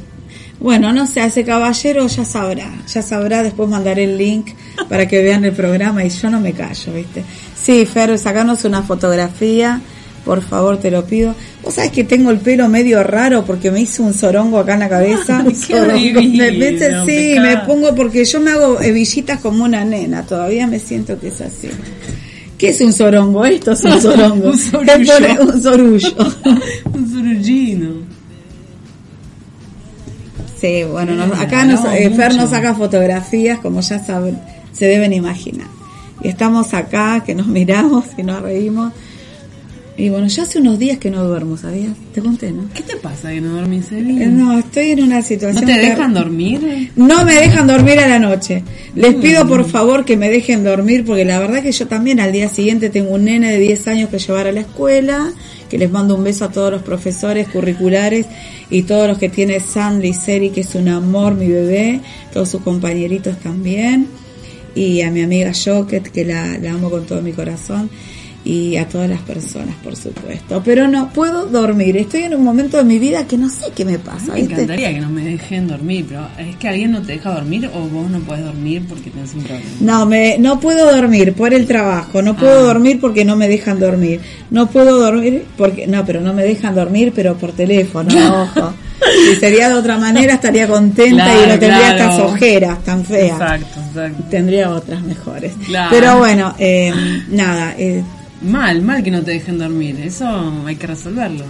[0.58, 4.48] Bueno, no sé, ese caballero ya sabrá, ya sabrá, después mandaré el link
[4.88, 7.22] para que vean el programa y yo no me callo, ¿viste?
[7.54, 9.80] Sí, Fer, sacanos una fotografía,
[10.28, 11.34] por favor, te lo pido.
[11.64, 14.80] Vos sabés que tengo el pelo medio raro porque me hice un sorongo acá en
[14.80, 15.42] la cabeza.
[15.48, 15.94] Qué Sorongo.
[15.94, 16.60] divino, Me-
[17.06, 17.46] sí, pecado.
[17.46, 21.40] me pongo porque yo me hago hebillitas como una nena, todavía me siento que es
[21.40, 21.70] así.
[22.58, 23.42] ¿Qué es un sorongo?
[23.46, 24.50] Esto es un sorongo.
[24.50, 25.14] Un sorullo.
[25.54, 26.14] Un sorullo.
[26.92, 27.90] Un surullino.
[30.60, 34.38] Sí, bueno, nos- Ah, acá nos, no, eh, Fer nos saca fotografías, como ya saben,
[34.72, 35.68] se deben imaginar.
[36.22, 38.92] Y estamos acá, que nos miramos y nos reímos.
[40.00, 41.90] Y bueno, ya hace unos días que no duermo, ¿sabías?
[42.14, 42.68] Te conté, ¿no?
[42.72, 44.22] ¿Qué te pasa que no dormís, Evi?
[44.22, 45.66] Eh, No, estoy en una ¿No situación...
[45.66, 46.92] te ter- dejan dormir?
[46.94, 48.62] No me dejan dormir a la noche.
[48.94, 52.30] Les pido por favor que me dejen dormir porque la verdad que yo también al
[52.30, 55.32] día siguiente tengo un nene de 10 años que llevar a la escuela,
[55.68, 58.26] que les mando un beso a todos los profesores curriculares
[58.70, 62.00] y todos los que tiene Sandra y Seri, que es un amor, mi bebé,
[62.32, 64.06] todos sus compañeritos también,
[64.76, 67.90] y a mi amiga Joket, que la, la amo con todo mi corazón,
[68.48, 70.62] y a todas las personas, por supuesto.
[70.64, 73.84] Pero no puedo dormir, estoy en un momento de mi vida que no sé qué
[73.84, 74.32] me pasa.
[74.32, 77.68] Me encantaría que no me dejen dormir, pero ¿es que alguien no te deja dormir
[77.74, 79.68] o vos no puedes dormir porque tenés un problema?
[79.80, 82.62] No, me, no puedo dormir por el trabajo, no puedo Ah.
[82.62, 84.20] dormir porque no me dejan dormir,
[84.50, 88.08] no puedo dormir porque, no, pero no me dejan dormir, pero por teléfono,
[88.56, 88.72] ojo.
[89.28, 91.96] Si sería de otra manera estaría contenta y no tendría claro.
[91.96, 93.32] estas ojeras tan feas.
[93.40, 94.24] Exacto, exacto.
[94.30, 95.52] Tendría otras mejores.
[95.66, 95.88] Claro.
[95.90, 96.92] Pero bueno, eh,
[97.30, 98.02] nada, eh,
[98.42, 100.26] Mal, mal que no te dejen dormir, eso
[100.64, 101.44] hay que resolverlo.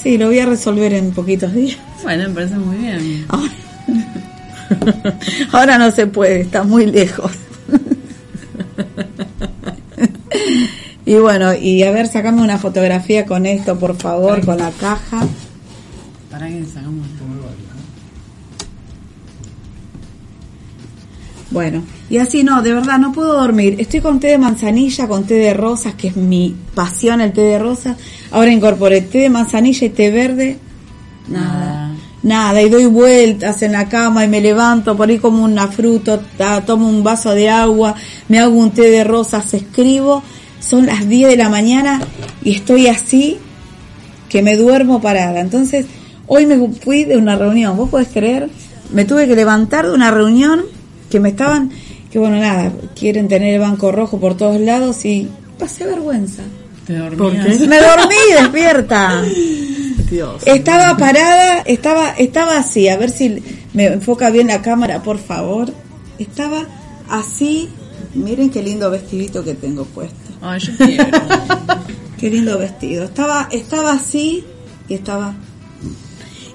[0.00, 1.78] sí, lo voy a resolver en poquitos días.
[2.02, 3.26] Bueno, me parece muy bien.
[3.28, 3.52] Ahora,
[5.52, 7.32] ahora no se puede, está muy lejos.
[11.04, 15.26] Y bueno, y a ver, sacame una fotografía con esto, por favor, con la caja.
[16.30, 17.06] Para que sacamos.
[21.50, 21.82] Bueno,
[22.12, 23.76] y así no, de verdad, no puedo dormir.
[23.78, 27.40] Estoy con té de manzanilla, con té de rosas, que es mi pasión el té
[27.40, 27.96] de rosas.
[28.30, 30.58] Ahora incorporé té de manzanilla y té verde.
[31.28, 31.90] Nada.
[32.22, 36.20] Nada, y doy vueltas en la cama y me levanto por ahí como una fruta,
[36.36, 37.94] ta- tomo un vaso de agua,
[38.28, 40.22] me hago un té de rosas, escribo.
[40.60, 42.00] Son las 10 de la mañana
[42.44, 43.38] y estoy así
[44.28, 45.40] que me duermo parada.
[45.40, 45.86] Entonces,
[46.28, 48.48] hoy me fui de una reunión, ¿vos podés creer?
[48.92, 50.60] Me tuve que levantar de una reunión
[51.10, 51.70] que me estaban,
[52.12, 56.42] que bueno, nada, quieren tener el banco rojo por todos lados y pasé vergüenza.
[56.86, 57.60] Te dormías.
[57.60, 59.22] Me dormí despierta.
[60.10, 60.42] Dios.
[60.44, 63.42] Estaba parada, estaba, estaba así, a ver si
[63.72, 65.72] me enfoca bien la cámara, por favor.
[66.18, 66.66] Estaba
[67.08, 67.70] así,
[68.12, 70.16] miren qué lindo vestidito que tengo puesto.
[70.42, 71.06] Ay, yo quiero.
[72.18, 73.04] Qué lindo vestido.
[73.04, 74.44] Estaba, estaba así
[74.88, 75.34] y estaba.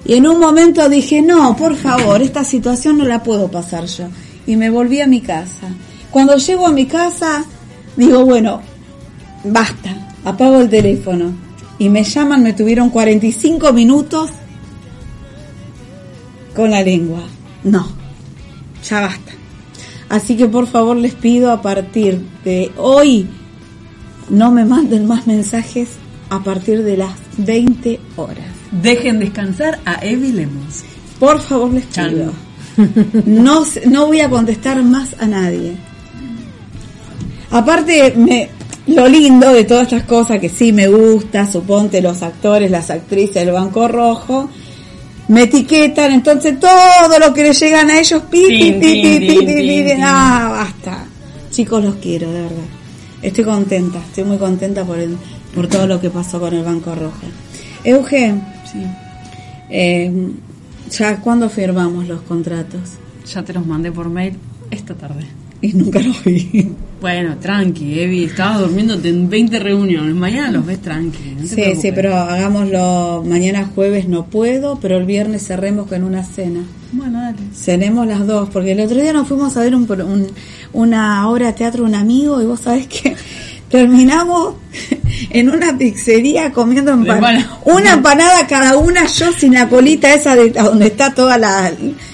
[0.06, 4.06] Y en un momento dije, no, por favor, esta situación no la puedo pasar yo.
[4.48, 5.68] Y me volví a mi casa.
[6.10, 7.44] Cuando llego a mi casa,
[7.96, 8.60] digo, bueno,
[9.44, 11.30] basta, apago el teléfono.
[11.78, 14.30] Y me llaman, me tuvieron 45 minutos
[16.56, 17.22] con la lengua.
[17.62, 17.86] No,
[18.82, 19.32] ya basta.
[20.08, 23.28] Así que por favor les pido a partir de hoy
[24.30, 25.90] no me manden más mensajes
[26.30, 28.46] a partir de las 20 horas.
[28.82, 30.84] Dejen descansar a Evi Lemos.
[31.18, 32.32] Por favor les pido.
[33.26, 35.74] No, no voy a contestar más a nadie.
[37.50, 38.48] Aparte, me,
[38.88, 43.34] lo lindo de todas estas cosas que sí me gusta, suponte los actores, las actrices
[43.34, 44.48] del Banco Rojo,
[45.28, 49.92] me etiquetan, entonces todo lo que le llegan a ellos, pi, pi, pi, pi, pi,
[50.02, 51.04] ah, basta.
[51.50, 52.56] Chicos, los quiero, de verdad.
[53.20, 55.16] Estoy contenta, estoy muy contenta por, el,
[55.54, 57.26] por todo lo que pasó con el Banco Rojo.
[57.84, 58.78] Eugen, Sí.
[59.70, 60.12] eh,
[60.90, 62.80] ¿ya cuándo firmamos los contratos?
[63.32, 64.34] Ya te los mandé por mail
[64.70, 65.26] esta tarde.
[65.60, 66.70] Y nunca los vi.
[67.00, 68.24] Bueno, tranqui, Evi.
[68.24, 70.14] Estabas durmiéndote en 20 reuniones.
[70.14, 71.30] Mañana los ves tranqui.
[71.34, 71.82] no te Sí, preocupes.
[71.82, 76.60] sí, pero hagámoslo mañana jueves no puedo, pero el viernes cerremos con una cena.
[76.92, 77.38] Bueno, dale.
[77.54, 80.28] Cenemos las dos, porque el otro día nos fuimos a ver un, pro- un-
[80.72, 83.16] una obra de teatro de un amigo y vos sabés que
[83.70, 84.54] terminamos
[85.30, 87.42] en una pizzería comiendo empanadas.
[87.42, 87.60] Empanada.
[87.64, 91.72] Una empanada cada una, yo sin la colita esa de donde está toda la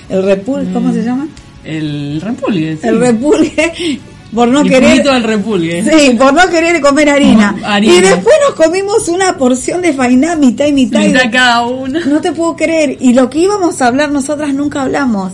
[0.08, 1.26] el repul, ¿cómo se llama?
[1.64, 2.76] El repulgue.
[2.76, 2.86] sí.
[2.86, 4.00] El repulgue
[4.34, 5.82] por no el querer del repulgue.
[5.84, 7.56] Sí, por no querer comer harina.
[7.64, 7.94] Harina.
[7.94, 11.00] Y después nos comimos una porción de fainá, mitad y mitad.
[11.00, 12.00] Mitad cada una.
[12.04, 12.96] no te puedo creer.
[13.00, 15.32] Y lo que íbamos a hablar nosotras nunca hablamos.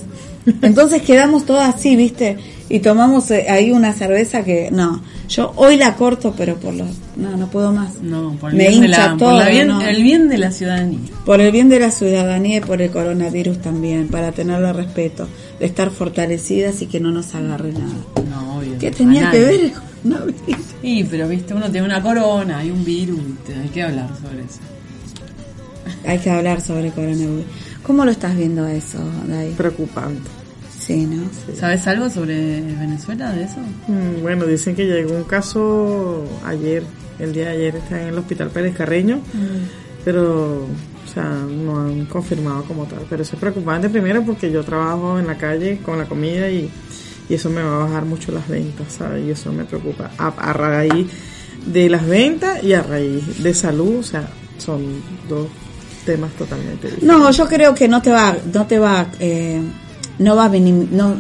[0.63, 2.37] Entonces quedamos todas así, ¿viste?
[2.73, 6.85] Y tomamos eh, ahí una cerveza que, no, yo hoy la corto, pero por lo,
[7.17, 7.97] no, no puedo más.
[8.01, 9.81] No, por el, Me bien, de hincha la, todo, por la bien- ¿no?
[9.83, 11.01] el bien de la ciudadanía.
[11.27, 15.27] Por el bien de la ciudadanía y por el coronavirus también, para tenerle respeto,
[15.59, 17.93] de estar fortalecidas y que no nos agarre nada.
[18.31, 18.79] No, obvio.
[18.79, 20.41] ¿Qué tenía que ver el coronavirus?
[20.81, 23.19] Sí, pero viste, uno tiene una corona, hay un virus,
[23.61, 24.61] hay que hablar sobre eso.
[26.07, 27.45] Hay que hablar sobre el coronavirus.
[27.83, 29.51] ¿Cómo lo estás viendo eso, Dai?
[29.55, 30.31] Preocupante.
[30.91, 31.23] Sí, ¿no?
[31.57, 33.59] ¿Sabes algo sobre Venezuela de eso?
[33.87, 36.83] Mm, Bueno, dicen que llegó un caso ayer,
[37.19, 40.03] el día de ayer está en el hospital Pérez Carreño, Mm.
[40.05, 43.01] pero, o sea, no han confirmado como tal.
[43.09, 46.69] Pero eso es preocupante primero porque yo trabajo en la calle con la comida y,
[47.29, 49.25] y eso me va a bajar mucho las ventas, ¿sabes?
[49.27, 50.11] Y eso me preocupa.
[50.19, 51.07] A, a raíz
[51.67, 54.29] de las ventas y a raíz de salud, o sea,
[54.59, 54.83] son
[55.29, 55.47] dos
[56.05, 57.03] temas totalmente diferentes.
[57.09, 59.61] No, yo creo que no te va, no te va, eh,
[60.21, 61.17] no va a venir, no,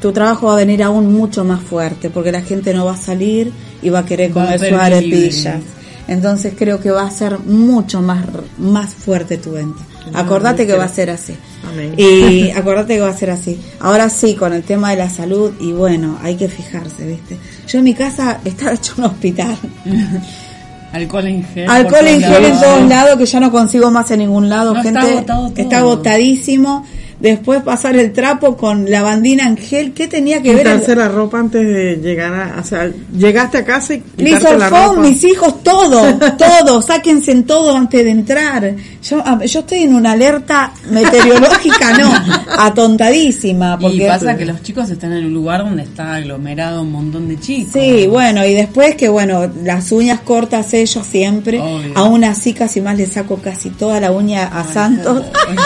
[0.00, 2.96] tu trabajo va a venir aún mucho más fuerte, porque la gente no va a
[2.96, 5.60] salir y va a querer Va comer sus arepillas.
[6.08, 8.24] Entonces creo que va a ser mucho más,
[8.58, 9.82] más fuerte tu venta.
[10.14, 11.34] Acordate que va a ser así.
[11.68, 11.94] Amén.
[11.96, 13.58] Y acordate que va a ser así.
[13.80, 17.36] Ahora sí, con el tema de la salud, y bueno, hay que fijarse, ¿viste?
[17.66, 19.56] Yo en mi casa estaba hecho un hospital.
[20.92, 21.68] Alcohol en gel.
[21.68, 22.62] Alcohol en todos gel en lados.
[22.76, 25.00] todos lados, que ya no consigo más en ningún lado, No, gente.
[25.00, 25.62] está agotado todo.
[25.62, 26.86] está agotadísimo.
[27.18, 29.92] Después pasar el trapo con lavandina en gel.
[29.92, 30.64] ¿Qué tenía que ver?
[30.66, 34.58] Quitarse el- la ropa antes de llegar a, o sea, llegaste a casa y quitarte
[34.58, 35.00] la ropa.
[35.00, 36.02] mis hijos, todo,
[36.38, 38.74] todo, sáquense en todo antes de entrar.
[39.02, 42.10] Yo, a- yo estoy en una alerta meteorológica, no,
[42.58, 43.78] atontadísima.
[43.78, 47.28] Porque, Y pasa que los chicos están en un lugar donde está aglomerado un montón
[47.28, 47.72] de chicos.
[47.72, 51.92] Sí, bueno, y después que, bueno, las uñas cortas ellos siempre, Obvio.
[51.94, 55.22] aún así casi más le saco casi toda la uña a Santos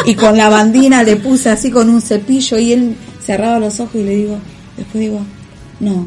[0.07, 3.95] y con la bandina le puse así con un cepillo y él cerraba los ojos
[3.97, 4.39] y le digo,
[4.77, 5.21] después digo,
[5.81, 6.07] no,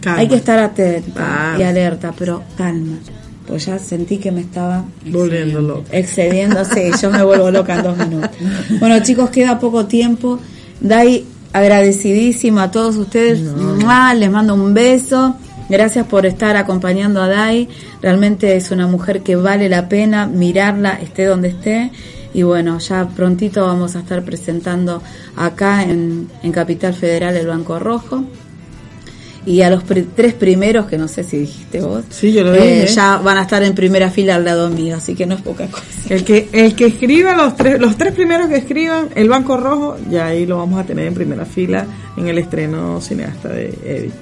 [0.00, 0.20] Calma.
[0.20, 1.56] hay que estar atenta Ah.
[1.58, 2.96] y alerta, pero calma,
[3.46, 5.84] pues ya sentí que me estaba Volviendo loco.
[5.90, 8.30] excediéndose, yo me vuelvo loca en dos minutos.
[8.80, 10.38] Bueno chicos, queda poco tiempo.
[10.80, 13.40] Dai, agradecidísima a todos ustedes.
[13.40, 14.14] ¡Mua!
[14.14, 15.36] Les mando un beso.
[15.68, 17.68] Gracias por estar acompañando a Dai.
[18.02, 21.90] Realmente es una mujer que vale la pena mirarla, esté donde esté.
[22.34, 25.02] Y bueno, ya prontito vamos a estar presentando
[25.36, 28.24] acá en, en Capital Federal el Banco Rojo.
[29.46, 32.80] Y a los tres primeros, que no sé si dijiste vos, Sí, yo lo eh,
[32.82, 32.94] dije.
[32.94, 35.66] ya van a estar en primera fila al lado mío, así que no es poca
[35.66, 35.84] cosa.
[36.08, 39.98] El que, el que escriba los tres, los tres primeros que escriban el Banco Rojo,
[40.10, 44.12] ya ahí lo vamos a tener en primera fila en el estreno cineasta de Eddie.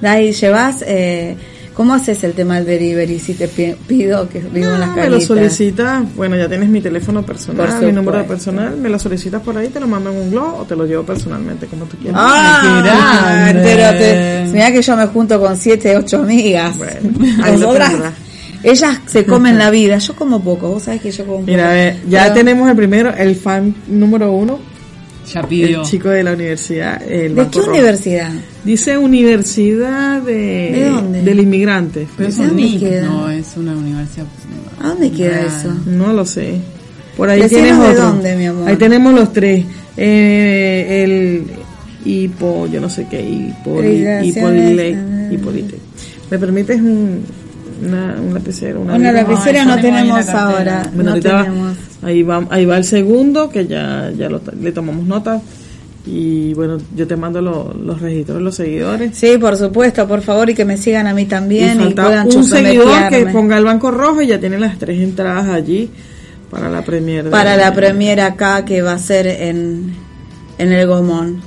[0.00, 1.36] Dai, llevas, eh,
[1.74, 4.94] ¿cómo haces el tema del delivery si te pi- pido que vivo en las Ah,
[4.96, 8.98] me lo solicitas, bueno, ya tienes mi teléfono Por personal, mi número personal, me lo
[8.98, 11.84] solicitas por ahí, te lo mando en un blog o te lo llevo personalmente, como
[11.86, 12.20] tú quieras.
[12.22, 13.60] Ah, grande.
[13.62, 16.76] pero te, mira que yo me junto con siete, ocho amigas.
[16.78, 17.10] Bueno,
[17.42, 17.72] ahí lo
[18.64, 21.66] ellas se comen la vida, yo como poco, vos sabés que yo como Mira, a
[21.68, 21.74] poco.
[21.74, 24.58] ver, ya Pero, tenemos el primero, el fan número uno,
[25.32, 25.80] Ya pidió.
[25.80, 27.70] el chico de la universidad, el ¿De qué Rojo.
[27.70, 28.32] universidad?
[28.64, 30.32] Dice Universidad de,
[30.72, 31.22] ¿De dónde?
[31.22, 32.06] del Inmigrante.
[32.16, 34.26] Pero es ¿De un NIC, no, es una universidad.
[34.80, 35.46] ¿A dónde queda real.
[35.46, 35.74] eso?
[35.86, 36.60] No lo sé.
[37.16, 37.94] Por ahí tienes otro.
[37.94, 38.68] dónde, mi amor.
[38.68, 39.64] Ahí tenemos los tres.
[39.96, 41.44] Eh, el
[42.04, 43.18] hipo, yo no sé qué,
[43.64, 45.32] Relaciones, hipolile, ah.
[45.32, 45.76] hipolite.
[46.30, 47.24] ¿Me permites un,
[47.84, 48.80] una, un lapicero?
[48.80, 51.76] Una Una lapicera no ahí tenemos la ahora, Bueno, no va- tenemos.
[52.02, 55.40] ahí va, ahí va el segundo, que ya, ya lo, le tomamos nota.
[56.04, 59.16] Y bueno, yo te mando lo- los registros los seguidores.
[59.16, 62.02] Sí, por supuesto, por favor, y que me sigan a mí también y y, falta
[62.04, 65.90] puedan un seguidor que ponga el banco rojo y ya tiene las tres entradas allí
[66.50, 67.30] para la premier.
[67.30, 69.94] para la premiera acá que va a ser en,
[70.58, 71.40] en el Gomón.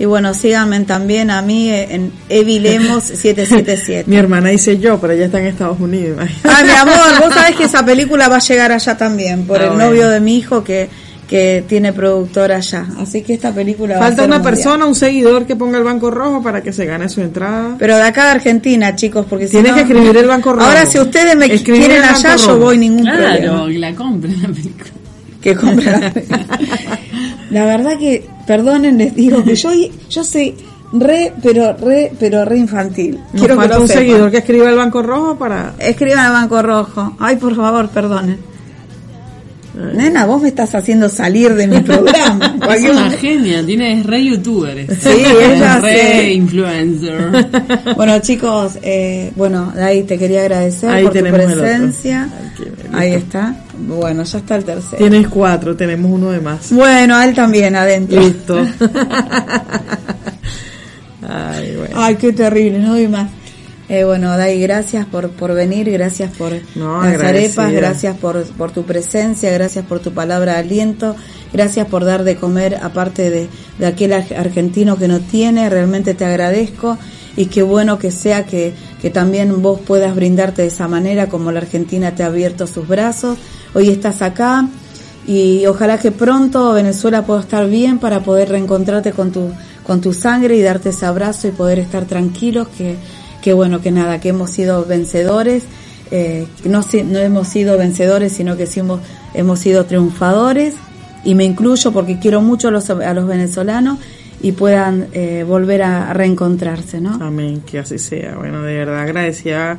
[0.00, 4.04] Y bueno, síganme también a mí en Evilemos 777.
[4.10, 6.16] Mi hermana dice yo, pero ella está en Estados Unidos.
[6.16, 6.48] imagínate.
[6.48, 9.64] Ay, mi amor, vos sabés que esa película va a llegar allá también, por Ah,
[9.64, 9.84] el bueno.
[9.90, 10.88] novio de mi hijo que,
[11.28, 12.86] que tiene productor allá.
[12.98, 14.54] Así que esta película va a Falta ser una mundial.
[14.54, 17.76] persona, un seguidor que ponga el banco rojo para que se gane su entrada.
[17.78, 20.64] Pero de acá de Argentina, chicos, porque si Tienes no- que escribir el Banco Rojo.
[20.66, 23.66] Ahora, si ustedes me Escribir quieren allá, yo voy, ningún Claro, problema.
[23.68, 24.90] que la compren la película.
[25.42, 26.46] Que compren la película.
[27.50, 29.70] La verdad que, perdonen, les digo que yo,
[30.08, 30.54] yo soy
[30.92, 33.18] re, pero re, pero re infantil.
[33.32, 33.88] Nos Quiero que un sepan.
[33.88, 35.74] seguidor que escriba el Banco Rojo para...
[35.78, 37.16] Escriban al Banco Rojo.
[37.18, 38.49] Ay, por favor, perdonen.
[39.74, 42.56] Nena, vos me estás haciendo salir de mi programa.
[42.76, 44.86] Es una genia, tiene es re youtuber.
[44.96, 46.32] Sí, ella es re sí.
[46.32, 47.48] influencer.
[47.96, 52.28] Bueno, chicos, eh, bueno, ahí te quería agradecer Ahí por tu presencia.
[52.92, 53.54] Ahí está.
[53.78, 54.96] Bueno, ya está el tercero.
[54.96, 56.72] Tienes cuatro, tenemos uno de más.
[56.72, 58.20] Bueno, a él también adentro.
[58.20, 58.66] Listo.
[61.28, 61.94] Ay, bueno.
[61.96, 63.28] Ay, qué terrible, no doy más.
[63.92, 67.64] Eh, bueno, Dai, gracias por, por venir, gracias por No, las agradecida.
[67.64, 71.16] arepas, gracias por, por tu presencia, gracias por tu palabra de aliento,
[71.52, 73.48] gracias por dar de comer aparte de,
[73.80, 76.98] de aquel ar- argentino que no tiene, realmente te agradezco
[77.36, 81.50] y qué bueno que sea que, que también vos puedas brindarte de esa manera como
[81.50, 83.38] la Argentina te ha abierto sus brazos.
[83.74, 84.68] Hoy estás acá
[85.26, 89.50] y ojalá que pronto Venezuela pueda estar bien para poder reencontrarte con tu,
[89.84, 92.94] con tu sangre y darte ese abrazo y poder estar tranquilos que,
[93.42, 95.64] que bueno, que nada, que hemos sido vencedores,
[96.10, 99.00] eh, no, no hemos sido vencedores, sino que hemos,
[99.34, 100.74] hemos sido triunfadores
[101.24, 103.98] y me incluyo porque quiero mucho a los, a los venezolanos
[104.42, 107.18] y puedan eh, volver a reencontrarse, ¿no?
[107.20, 108.36] Amén, que así sea.
[108.36, 109.78] Bueno, de verdad agradecida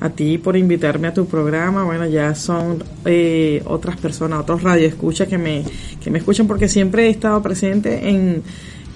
[0.00, 1.84] a ti por invitarme a tu programa.
[1.84, 5.64] Bueno, ya son eh, otras personas, otros radioescuchas que me,
[6.02, 8.42] que me escuchan porque siempre he estado presente en,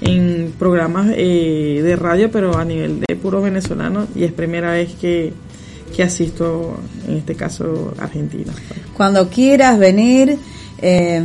[0.05, 4.95] en programas eh, de radio, pero a nivel de puro venezolano y es primera vez
[5.01, 5.33] que,
[5.95, 6.77] que asisto,
[7.07, 8.53] en este caso, Argentina.
[8.97, 10.39] Cuando quieras venir,
[10.79, 11.23] eh,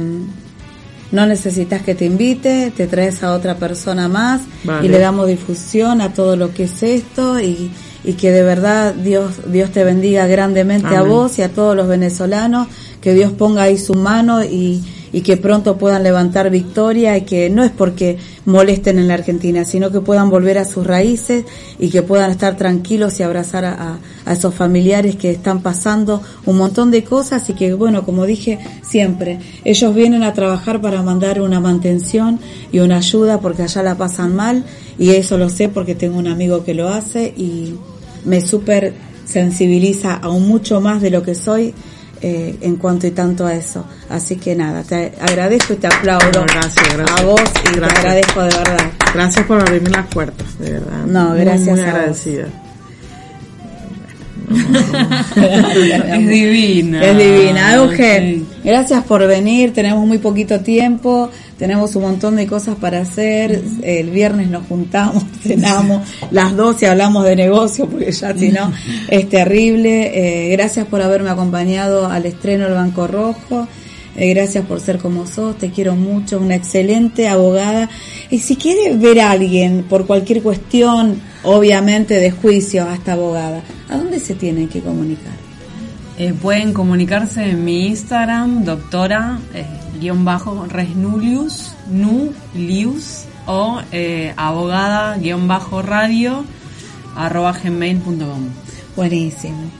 [1.12, 4.86] no necesitas que te invite, te traes a otra persona más Vale.
[4.86, 7.72] y le damos difusión a todo lo que es esto y,
[8.04, 11.88] y que de verdad Dios, Dios te bendiga grandemente a vos y a todos los
[11.88, 12.68] venezolanos,
[13.02, 14.84] que Dios ponga ahí su mano y,
[15.14, 19.66] y que pronto puedan levantar victoria y que no es porque molesten en la Argentina,
[19.66, 21.46] sino que puedan volver a sus raíces
[21.80, 26.58] y que puedan estar tranquilos y abrazar a, a- esos familiares que están pasando un
[26.58, 31.40] montón de cosas y que, bueno, como dije siempre, ellos vienen a trabajar para mandar
[31.42, 32.40] una mantención
[32.72, 34.66] y una ayuda porque allá la pasan mal
[35.00, 37.76] y eso lo sé porque tengo un amigo que lo hace y
[38.26, 38.94] me súper
[39.26, 41.74] sensibiliza aún mucho más de lo que soy
[42.22, 43.86] eh, en cuanto y tanto a eso.
[44.10, 47.20] Así que nada, te agradezco y te aplaudo No, gracias, gracias.
[47.20, 48.00] a vos y te Gracias.
[48.00, 48.92] agradezco de verdad.
[49.14, 51.06] Gracias por abrirme las puertas, de verdad.
[51.06, 51.94] No, Muy, gracias Muy a vos.
[51.94, 52.48] agradecida.
[55.36, 57.04] es divina.
[57.04, 57.74] Es divina.
[57.76, 58.60] Eugen, sí.
[58.64, 59.74] gracias por venir.
[59.74, 63.64] Tenemos muy poquito tiempo, tenemos un montón de cosas para hacer.
[63.82, 68.72] El viernes nos juntamos, cenamos, las dos y hablamos de negocio, porque ya si no
[69.08, 70.48] es terrible.
[70.48, 73.68] Eh, gracias por haberme acompañado al estreno del Banco Rojo.
[74.16, 77.90] Eh, gracias por ser como sos, te quiero mucho, una excelente abogada.
[78.32, 83.62] Y si quiere ver a alguien por cualquier cuestión, obviamente de juicio a esta abogada,
[83.90, 85.34] ¿a dónde se tiene que comunicar?
[86.18, 89.40] Eh, pueden comunicarse en mi Instagram, doctora,
[90.00, 96.44] guion bajo, resnulius, nulius, o eh, abogada, guion bajo, radio,
[97.16, 98.50] arroba gmail.com.
[98.96, 99.72] Buenísimo.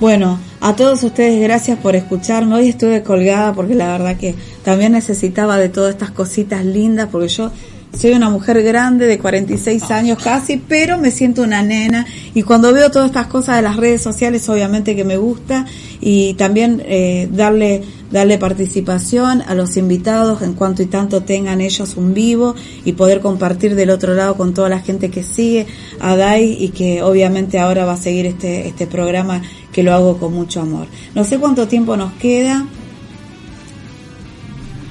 [0.00, 2.56] Bueno, a todos ustedes gracias por escucharme.
[2.56, 7.28] Hoy estuve colgada porque la verdad que también necesitaba de todas estas cositas lindas porque
[7.28, 7.52] yo
[7.98, 12.72] soy una mujer grande de 46 años casi, pero me siento una nena y cuando
[12.72, 15.66] veo todas estas cosas de las redes sociales obviamente que me gusta
[16.00, 21.96] y también eh, darle darle participación a los invitados en cuanto y tanto tengan ellos
[21.96, 25.66] un vivo y poder compartir del otro lado con toda la gente que sigue
[25.98, 29.42] a DAI y que obviamente ahora va a seguir este, este programa
[29.72, 30.86] que lo hago con mucho amor.
[31.16, 32.64] No sé cuánto tiempo nos queda.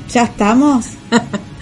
[0.10, 0.86] ¿Ya estamos?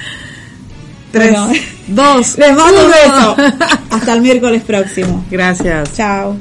[1.11, 1.51] tres bueno,
[1.87, 3.35] 2, les mando un beso.
[3.89, 5.25] Hasta el miércoles próximo.
[5.29, 5.93] Gracias.
[5.93, 6.37] Chao.